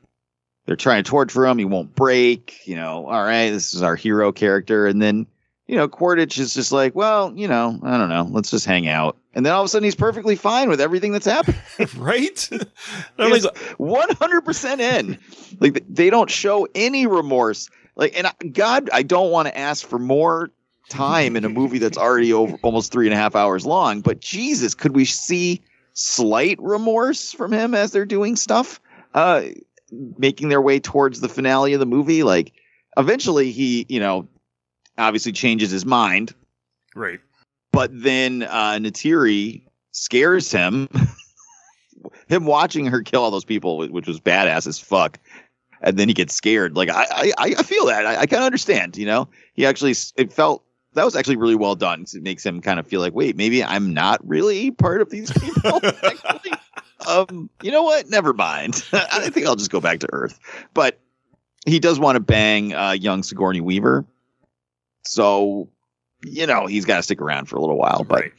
[0.69, 1.57] they're trying to torture him.
[1.57, 2.67] He won't break.
[2.67, 4.85] You know, all right, this is our hero character.
[4.85, 5.25] And then,
[5.65, 8.27] you know, Quaritch is just like, well, you know, I don't know.
[8.29, 9.17] Let's just hang out.
[9.33, 11.59] And then all of a sudden he's perfectly fine with everything that's happening.
[11.97, 12.49] right?
[13.17, 15.17] Like, He's 100% in.
[15.59, 17.67] Like they don't show any remorse.
[17.95, 20.51] Like, and I, God, I don't want to ask for more
[20.87, 24.01] time in a movie that's already over almost three and a half hours long.
[24.01, 25.63] But Jesus, could we see
[25.99, 28.79] slight remorse from him as they're doing stuff?
[29.13, 29.43] Uh,
[30.17, 32.23] making their way towards the finale of the movie.
[32.23, 32.53] Like
[32.97, 34.27] eventually he, you know,
[34.97, 36.33] obviously changes his mind,
[36.95, 37.19] right.
[37.71, 40.87] but then uh Neytiri scares him.
[42.27, 45.19] him watching her kill all those people, which was badass as fuck.
[45.81, 46.75] And then he gets scared.
[46.75, 48.05] Like I, I, I feel that.
[48.05, 48.97] I, I kind of understand.
[48.97, 50.63] You know, he actually it felt
[50.93, 52.05] that was actually really well done.
[52.13, 55.31] It makes him kind of feel like, wait, maybe I'm not really part of these
[55.31, 55.81] people.
[57.07, 58.09] um, you know what?
[58.09, 58.83] Never mind.
[58.93, 60.39] I think I'll just go back to Earth.
[60.73, 60.99] But
[61.65, 64.05] he does want to bang uh, young Sigourney Weaver,
[65.03, 65.69] so
[66.25, 68.03] you know he's got to stick around for a little while.
[68.03, 68.31] But Right.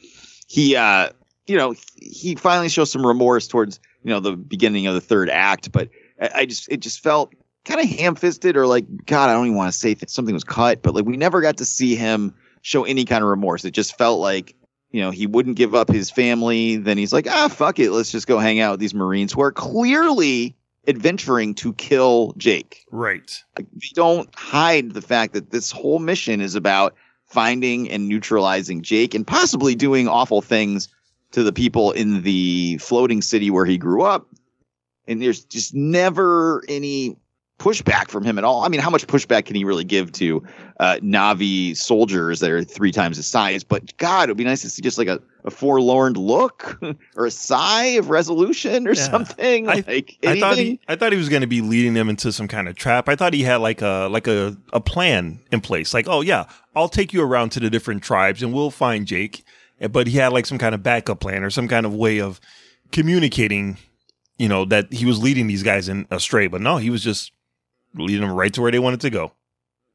[0.47, 1.09] he, uh,
[1.47, 5.29] you know, he finally shows some remorse towards you know the beginning of the third
[5.29, 5.71] act.
[5.71, 5.89] But
[6.19, 7.33] I, I just it just felt
[7.63, 10.43] kind of ham-fisted or like God, I don't even want to say that something was
[10.43, 13.65] cut, but like we never got to see him show any kind of remorse.
[13.65, 14.55] It just felt like
[14.91, 16.77] you know he wouldn't give up his family.
[16.77, 19.41] Then he's like, ah, fuck it, let's just go hang out with these Marines who
[19.41, 20.55] are clearly
[20.87, 23.43] adventuring to kill Jake Right.
[23.55, 26.95] like, they don't hide the fact that this whole mission is about
[27.27, 30.87] finding and neutralizing Jake and possibly doing awful things
[31.31, 34.27] to the people in the floating city where he grew up.
[35.07, 37.15] And there's just never any
[37.61, 38.63] pushback from him at all.
[38.63, 40.43] I mean, how much pushback can he really give to
[40.79, 43.63] uh, Na'vi soldiers that are three times his size?
[43.63, 46.79] But God, it would be nice to see just like a, a forlorn look
[47.15, 49.09] or a sigh of resolution or Yeah.
[49.09, 49.69] something.
[49.69, 52.31] I- like I thought he, I thought he was going to be leading them into
[52.31, 53.07] some kind of trap.
[53.07, 55.93] I thought he had like a like a, a plan in place.
[55.93, 56.45] Like, oh yeah,
[56.75, 59.43] I'll take you around to the different tribes and we'll find Jake.
[59.79, 62.19] Eh, But he had like some kind of backup plan or some kind of way
[62.19, 62.41] of
[62.91, 63.77] communicating,
[64.37, 66.47] you know, that he was leading these guys in astray.
[66.47, 67.31] But no, he was just
[67.95, 69.31] leading them right to where they wanted to go.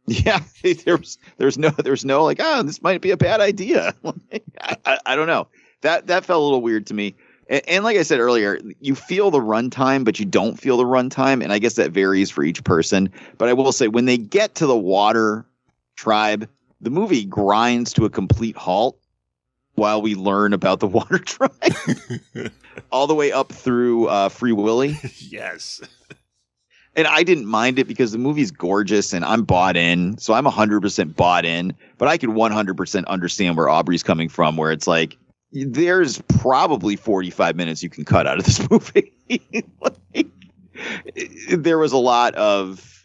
[0.07, 0.41] Yeah,
[0.85, 3.95] there's there's no there's no like oh this might be a bad idea.
[4.61, 5.49] I, I, I don't know
[5.83, 7.17] that that felt a little weird to me.
[7.49, 10.85] And, and like I said earlier, you feel the runtime, but you don't feel the
[10.85, 13.11] runtime, and I guess that varies for each person.
[13.39, 15.47] But I will say when they get to the water
[15.97, 16.49] tribe,
[16.81, 18.99] the movie grinds to a complete halt
[19.75, 21.53] while we learn about the water tribe,
[22.91, 25.81] all the way up through uh, Free Willy yes.
[26.97, 30.17] And I didn't mind it because the movie's gorgeous and I'm bought in.
[30.19, 34.73] So I'm 100% bought in, but I could 100% understand where Aubrey's coming from, where
[34.73, 35.17] it's like,
[35.53, 39.13] there's probably 45 minutes you can cut out of this movie.
[39.81, 40.27] like,
[41.51, 43.05] there was a lot of,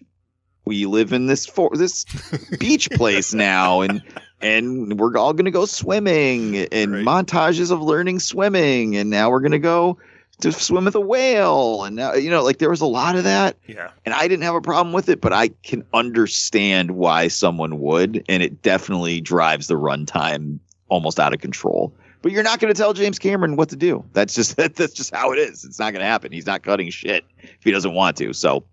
[0.66, 2.06] we live in this for this
[2.60, 4.02] beach place now and
[4.42, 7.06] and we're all going to go swimming and Right.
[7.06, 9.98] montages of learning swimming and now we're going to go
[10.42, 13.24] to swim with a whale and now you know like there was a lot of
[13.24, 13.92] that Yeah.
[14.06, 18.24] and I didn't have a problem with it, but I can understand why someone would,
[18.30, 21.94] and it definitely drives the runtime almost out of control.
[22.22, 24.06] But you're not going to tell James Cameron what to do.
[24.14, 25.64] That's just that, that's just how it is.
[25.64, 26.32] It's not going to happen.
[26.32, 28.34] He's not cutting shit if he doesn't want to.
[28.34, 28.64] So,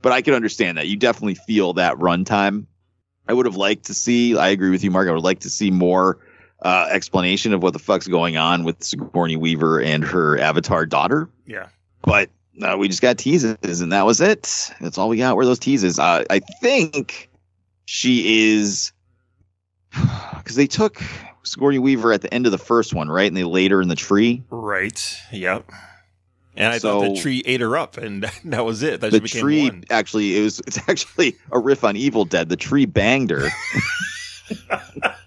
[0.00, 0.88] but I can understand that.
[0.88, 2.66] You definitely feel that runtime.
[3.28, 4.36] I would have liked to see.
[4.36, 5.08] I agree with you, Mark.
[5.08, 6.18] I would like to see more
[6.64, 11.28] uh, explanation of what the fuck's going on with Sigourney Weaver and her Avatar daughter
[11.46, 11.66] Yeah.
[12.02, 12.30] but
[12.62, 15.58] uh, we just got teases and that was it that's all we got were those
[15.58, 17.30] teases uh, i think
[17.86, 18.92] she is
[20.36, 21.02] because they took
[21.44, 23.88] sigourney weaver at the end of the first one right and they laid her in
[23.88, 25.16] the tree Right.
[25.32, 25.70] Yep.
[26.54, 29.00] And I thought the tree ate her up, and that was it.
[29.00, 29.84] That the tree one.
[29.88, 33.48] actually it was it's actually a riff on evil dead the tree banged her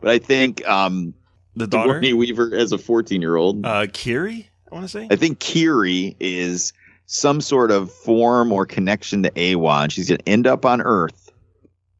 [0.00, 1.14] but i think um
[1.56, 3.64] The daughter, Sigourney Weaver as a 14 year old.
[3.66, 4.48] uh, Kiri.
[4.70, 5.08] I want to say.
[5.10, 6.72] I think Kiri is
[7.06, 10.80] some sort of form or connection to Eywa, and she's going to end up on
[10.80, 11.32] Earth,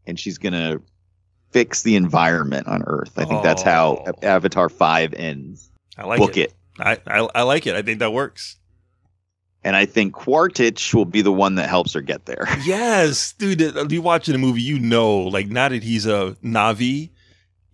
[0.07, 0.81] and she's going to
[1.51, 3.11] fix the environment on Earth.
[3.17, 4.13] I think that's how Oh.
[4.23, 5.69] Avatar Five ends.
[5.99, 6.51] I like Book it.
[6.51, 6.55] it.
[6.79, 7.75] I, I I like it.
[7.75, 8.57] I think that works.
[9.65, 12.47] And I think Quaritch will be the one that helps her get there.
[12.65, 13.61] Yes, dude.
[13.91, 17.11] You watching the movie, you know, like now that he's a Na'vi,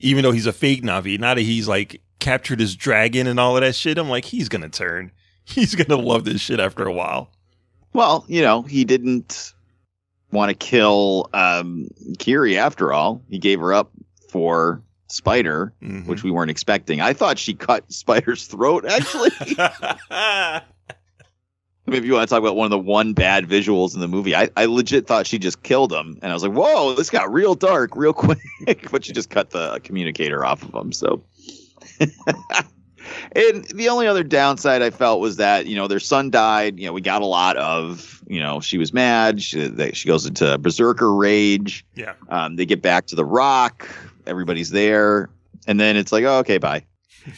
[0.00, 3.56] even though he's a fake Na'vi, now that he's like captured his dragon and all
[3.56, 5.12] of that shit, I'm like, he's gonna turn.
[5.48, 7.30] He's gonna love this shit after a while.
[7.92, 9.52] Well, you know, he didn't
[10.32, 11.86] want to kill um,
[12.18, 13.22] Kiri after all.
[13.30, 13.92] He gave her up
[14.28, 16.04] for Spider, Mhm.
[16.06, 17.00] which we weren't expecting.
[17.00, 19.30] I thought she cut Spider's throat, actually.
[21.86, 24.34] Maybe you want to talk about one of the one bad visuals in the movie.
[24.34, 26.18] I, I legit thought she just killed him.
[26.20, 28.40] And I was like, whoa, this got real dark real quick.
[28.90, 30.92] but she just cut the communicator off of him.
[30.92, 31.22] So.
[33.32, 36.78] and the only other downside I felt was that, you know, their son died.
[36.78, 39.40] You know, we got a lot of, you know, she was mad.
[39.40, 41.84] She, they, she goes into berserker rage.
[41.94, 42.14] yeah.
[42.28, 43.88] Um, they get back to the rock.
[44.26, 45.30] Everybody's there.
[45.68, 46.84] And then it's like, oh, okay, bye.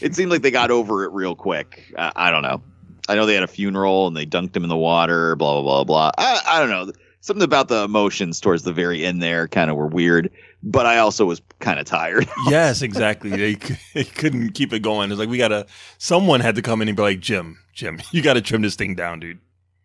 [0.01, 1.93] It seemed like they got over it real quick.
[1.97, 2.63] Uh, I don't know.
[3.09, 5.63] I know they had a funeral and they dunked him in the water, blah, blah,
[5.63, 6.11] blah, blah.
[6.19, 6.93] I, I don't know.
[7.21, 10.31] Something about the emotions towards the very end there kind of were weird,
[10.63, 12.29] but I also was kind of tired.
[12.49, 13.31] Yes, exactly.
[13.31, 13.55] they,
[13.95, 15.11] they couldn't keep it going.
[15.11, 15.67] It's like we gotta.
[15.99, 18.95] Someone had to come in and be like, Jim, Jim, you gotta trim this thing
[18.95, 19.41] down, dude.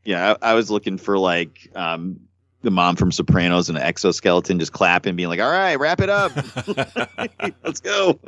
[0.06, 2.20] yeah, I, I was looking for like um,
[2.62, 6.10] the mom from Sopranos and an exoskeleton just clapping, being like, all right, wrap it
[6.10, 6.32] up.
[7.64, 8.20] Let's go.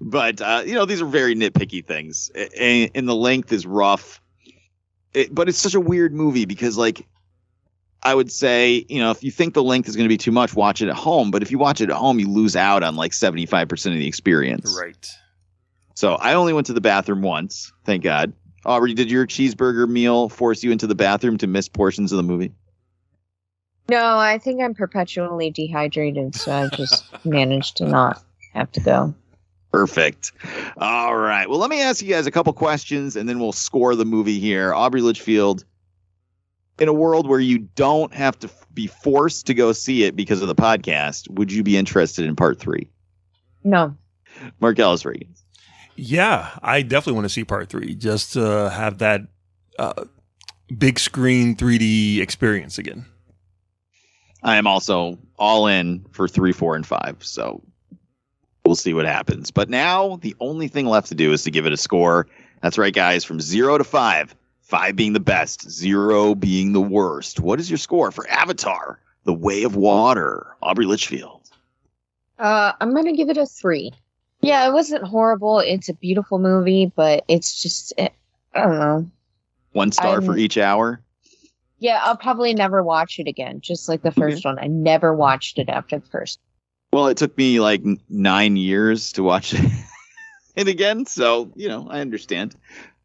[0.00, 4.20] But uh, you know, these are very nitpicky things, A- and, the length is rough.
[5.12, 7.06] It, but it's such a weird movie because, like,
[8.02, 10.30] I would say, you know, if you think the length is going to be too
[10.30, 11.30] much, watch it at home.
[11.30, 13.94] But if you watch it at home, you lose out on like seventy five percent
[13.94, 14.76] of the experience.
[14.80, 15.08] right.
[15.94, 18.32] So I only went to the bathroom once, thank God.
[18.64, 22.22] Aubrey, did your cheeseburger meal force you into the bathroom to miss portions of the
[22.22, 22.52] movie?
[23.90, 28.22] No, I think I'm perpetually dehydrated, so I just managed to not
[28.54, 29.14] have to go.
[29.72, 30.32] Perfect.
[30.78, 31.48] All right.
[31.48, 34.40] Well, let me ask you guys a couple questions and then we'll score the movie
[34.40, 34.74] here.
[34.74, 35.64] Aubrey Litchfield,
[36.80, 40.16] in a world where you don't have to f- be forced to go see it
[40.16, 42.90] because of the podcast, would you be interested in part three?
[43.62, 43.96] No.
[44.60, 45.34] Marcellus Reagan.
[45.94, 49.22] Yeah, I definitely want to see part three just to have that
[49.78, 50.04] uh,
[50.76, 53.04] big screen 3D experience again.
[54.42, 57.18] I am also all in for three, four, and five.
[57.20, 57.62] So
[58.70, 59.50] we'll see what happens.
[59.50, 62.28] But now the only thing left to do is to give it a score.
[62.62, 64.32] That's right, guys, from zero to five.
[64.60, 67.40] Five being the best, zero being the worst.
[67.40, 70.54] What is your score for Avatar, The Way of Water?
[70.62, 71.40] Aubrey Litchfield.
[72.38, 73.90] Uh, I'm gonna give it a three.
[74.40, 75.58] Yeah, it wasn't horrible.
[75.58, 78.10] It's a beautiful movie, but it's just eh,
[78.54, 79.10] I don't know.
[79.72, 81.02] One star for I'm- each hour.
[81.80, 83.60] Yeah, I'll probably never watch it again.
[83.62, 86.38] Just like the first one, I never watched it after the first.
[86.92, 89.70] Well, it took me like nine years to watch it,
[90.56, 91.06] it again.
[91.06, 92.56] So, you know, I understand.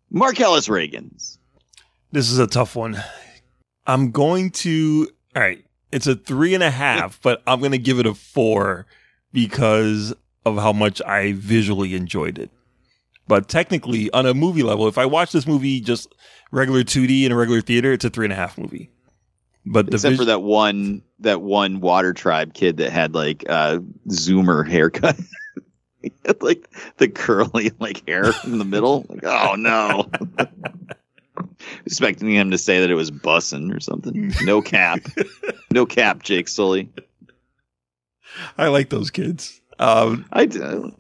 [0.09, 1.38] Marcellus Reagan's.
[2.11, 3.01] This is a tough one.
[3.86, 5.09] I'm going to.
[5.36, 5.63] All right.
[5.91, 8.86] It's a three and a half, but I'm going to give it a four
[9.31, 10.13] because
[10.45, 12.51] of how much I visually enjoyed it.
[13.27, 16.13] But technically, on a movie level, if I watch this movie just
[16.51, 18.91] regular 2D in a regular theater, it's a three and a half movie.
[19.66, 23.43] But the Except vis- for that one that one water tribe kid that had like
[23.43, 25.18] a zoomer haircut.
[26.26, 29.05] Had, like the curly like hair in the middle.
[29.09, 30.09] Like, oh no.
[31.86, 34.32] Expecting him to say that it was bussin' or something.
[34.43, 34.99] No cap.
[35.72, 36.89] no cap, Jake Sully.
[38.57, 39.61] I like those kids.
[39.80, 40.95] Um, I do.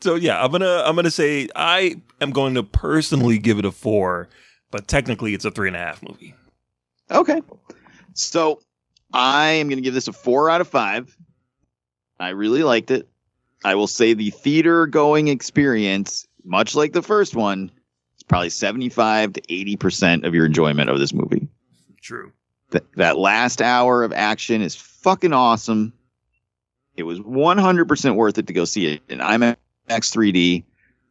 [0.00, 3.70] so yeah, I'm gonna I'm gonna say I am going to personally give it a
[3.70, 4.28] four,
[4.70, 6.34] but technically it's a three and a half movie.
[7.10, 7.40] Okay.
[8.16, 8.60] So
[9.12, 11.16] I am going to give this a four out of five.
[12.18, 13.08] I really liked it.
[13.62, 17.70] I will say the theater going experience, much like the first one,
[18.16, 21.46] is probably 75 to 80% of your enjoyment of this movie.
[22.00, 22.32] True.
[22.72, 25.92] Th- that last hour of action is fucking awesome.
[26.96, 29.56] It was 100% worth it to go see it in IMAX
[29.90, 30.64] 3D.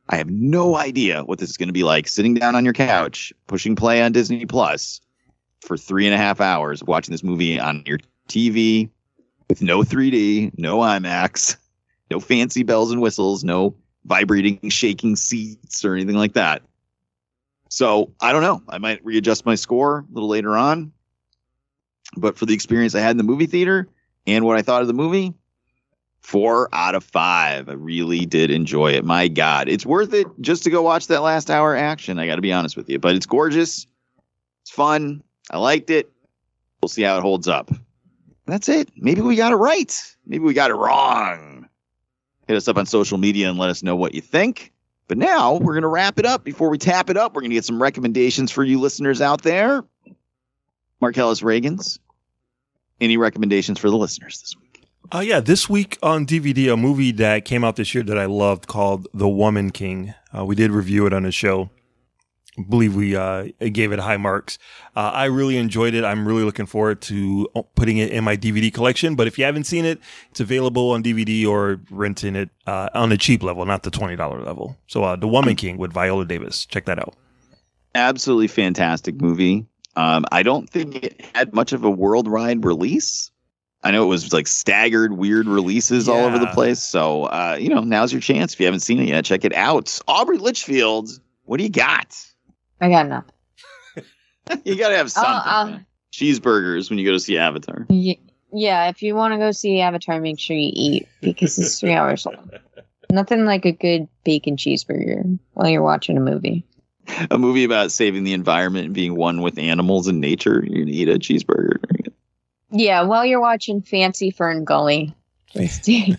[0.10, 2.74] I have no idea what this is going to be like sitting down on your
[2.74, 5.02] couch, pushing play on Disney Plus
[5.62, 8.90] for three and a half hours, watching this movie on your TV
[9.50, 11.58] with no 3D, no IMAX,
[12.12, 13.76] no fancy bells and whistles, no
[14.06, 16.62] vibrating, shaking seats or anything like that.
[17.70, 18.62] So I don't know.
[18.70, 20.92] I might readjust my score a little later on.
[22.16, 23.88] But for the experience I had in the movie theater
[24.28, 25.34] and what I thought of the movie,
[26.26, 27.70] Four out of five.
[27.70, 29.06] I really did enjoy it.
[29.06, 32.18] My God, it's worth it just to go watch that last hour action.
[32.18, 33.86] I got to be honest with you, but it's gorgeous.
[34.64, 35.22] It's fun.
[35.52, 36.12] I liked it.
[36.82, 37.72] We'll see how it holds up.
[38.46, 38.90] That's it.
[38.96, 40.16] Maybe we got it right.
[40.26, 41.68] Maybe we got it wrong.
[42.48, 44.72] Hit us up on social media and let us know what you think.
[45.08, 46.44] But now we're going to wrap it up.
[46.44, 49.42] Before we tap it up, we're going to get some recommendations for you listeners out
[49.44, 49.84] there.
[51.02, 52.00] Marcellus Reagans,
[53.00, 54.84] any recommendations for the listeners this week?
[55.14, 58.26] Uh, yeah, this week on DVD, a movie that came out this year that I
[58.26, 60.16] loved called The Woman King.
[60.36, 61.70] Uh, we did review it on the show.
[62.70, 64.58] Believe we uh, gave it high marks.
[64.96, 66.06] Uh, I really enjoyed it.
[66.06, 69.16] I'm really looking forward to putting it in my DVD collection.
[69.16, 70.00] But if you haven't seen it,
[70.32, 74.16] it's available on DVD or renting it uh, on the cheap level, not the twenty
[74.16, 74.78] dollar level.
[74.88, 76.66] So, uh, The Woman King with Viola Davis.
[76.66, 77.16] Check that out.
[77.94, 79.66] Absolutely fantastic movie.
[79.96, 83.32] Um, I don't think it had much of a worldwide release.
[83.84, 86.82] I know it was like staggered, weird releases all over the place.
[86.82, 88.54] So, uh, you know, now's your chance.
[88.54, 90.00] If you haven't seen it yet, check it out.
[90.08, 91.10] Aubrey Litchfield,
[91.44, 92.18] what do you got?
[92.82, 93.32] I got nothing.
[94.64, 95.52] You got to have something.
[95.52, 95.86] Uh, man.
[96.14, 97.88] Cheeseburgers when you go to see Avatar.
[97.90, 98.20] Ye-
[98.54, 101.94] Yeah, if you want to go see Avatar, make sure you eat because it's three
[101.94, 102.52] hours long.
[103.12, 106.64] Nothing like a good bacon cheeseburger while you're watching a movie.
[107.32, 110.64] A movie about saving the environment and being one with animals and nature.
[110.66, 111.78] You can eat a cheeseburger.
[112.72, 115.14] Yeah, while you're watching Fancy Fern Gully,
[115.54, 116.18] just have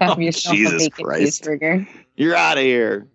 [0.00, 1.42] Oh, yourself Jesus a bacon Christ.
[1.44, 1.88] cheeseburger.
[2.16, 3.06] You're out of here.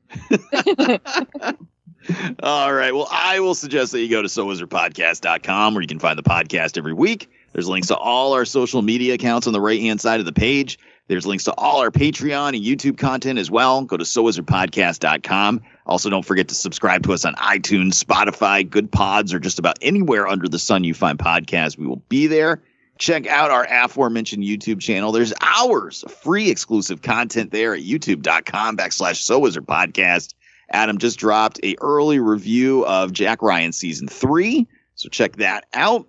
[2.42, 2.94] All right.
[2.94, 6.78] Well, I will suggest that you go to SoWizardPodcast.com where you can find the podcast
[6.78, 7.30] every week.
[7.54, 10.34] There's links to all our social media accounts on the right hand side of the
[10.34, 10.80] page.
[11.08, 13.84] There's links to all our Patreon and YouTube content as well.
[13.84, 15.62] Go to SoWizardPodcast.com.
[15.86, 20.28] Also, don't forget to subscribe to us on iTunes, Spotify, Goodpods, or just about anywhere
[20.28, 21.78] under the sun you find podcasts.
[21.78, 22.64] We will be there.
[22.98, 25.12] Check out our aforementioned YouTube channel.
[25.12, 30.34] There's hours of free exclusive content there at youtube.com backslash So Wizard Podcast.
[30.74, 34.68] Adam just dropped a early review of Jack Ryan season three.
[34.96, 36.08] So check that out.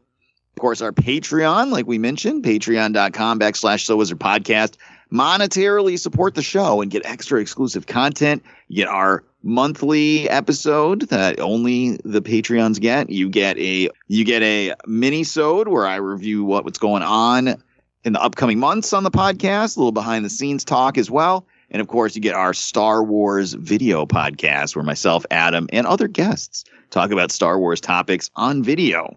[0.56, 4.76] Of course, our Patreon, like we mentioned, patreon.com backslash So Wizard Podcast.
[5.12, 8.42] Monetarily support the show and get extra exclusive content.
[8.68, 13.10] You get our monthly episode that only the Patreons get.
[13.10, 17.62] You get a you get a mini-sode where I review what, what's going on
[18.04, 21.46] in the upcoming months on the podcast, a little behind the scenes talk as well.
[21.70, 26.08] And of course, you get our Star Wars video podcast where myself, Adam, and other
[26.08, 29.16] guests talk about Star Wars topics on video.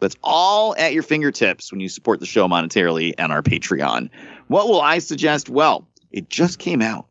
[0.00, 4.10] That's all at your fingertips when you support the show monetarily and our Patreon.
[4.48, 5.48] What will I suggest?
[5.48, 7.06] Well, it just came out.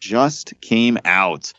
[0.00, 1.52] Just came out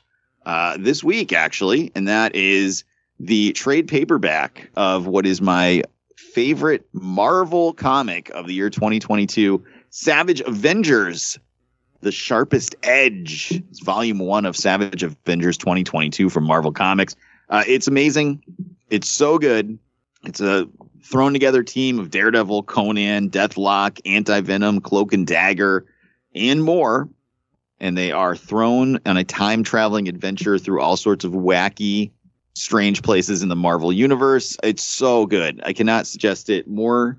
[0.45, 2.85] uh, this week, actually, and that is
[3.19, 5.83] the trade paperback of what is my
[6.15, 11.37] favorite Marvel comic of the year 2022 Savage Avengers
[12.01, 13.51] the Sharpest Edge.
[13.69, 17.15] It's volume one of Savage Avengers 2022 from Marvel Comics.
[17.49, 18.43] Uh, it's amazing.
[18.89, 19.77] It's so good.
[20.23, 20.67] It's a
[21.03, 25.85] thrown together team of Daredevil, Conan, Deathlok, Anti Venom, Cloak and Dagger,
[26.35, 27.09] and more.
[27.79, 32.11] And they are thrown on a time traveling adventure through all sorts of wacky,
[32.53, 34.57] strange places in the Marvel universe.
[34.63, 35.61] It's so good.
[35.65, 37.17] I cannot suggest it more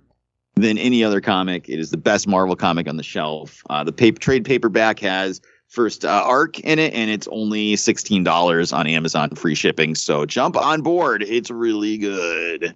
[0.60, 1.68] than any other comic.
[1.68, 3.62] It is the best Marvel comic on the shelf.
[3.70, 8.24] Uh, the paper, trade paperback has first uh, arc in it, and it's only sixteen
[8.24, 9.94] dollars on Amazon, free shipping.
[9.94, 11.22] So jump on board.
[11.22, 12.74] It's really good.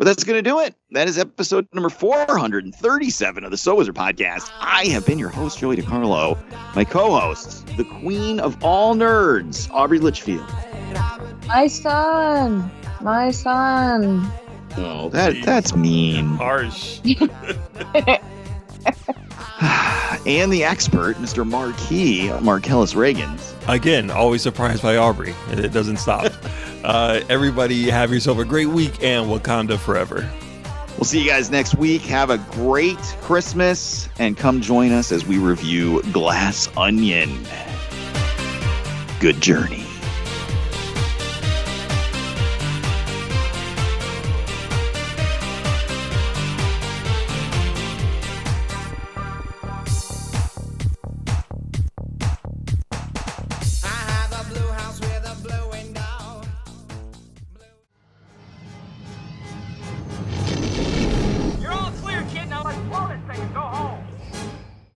[0.00, 0.74] But that's going to do it.
[0.92, 4.50] That is episode number 437 of the So Wizard podcast.
[4.58, 6.38] I have been your host, Joey DiCarlo.
[6.74, 10.48] My co host, the queen of all nerds, Aubrey Litchfield.
[11.48, 12.70] My son,
[13.02, 14.26] my son.
[14.76, 16.26] Oh, that that's mean.
[16.26, 17.00] Harsh.
[20.26, 21.46] and the expert, Mr.
[21.46, 23.54] Marquis Marcellus Reagans.
[23.68, 25.34] Again, always surprised by Aubrey.
[25.50, 26.32] It, it doesn't stop.
[26.84, 30.28] uh, everybody, have yourself a great week and Wakanda forever.
[30.96, 32.02] We'll see you guys next week.
[32.02, 37.46] Have a great Christmas and come join us as we review Glass Onion.
[39.18, 39.89] Good journey.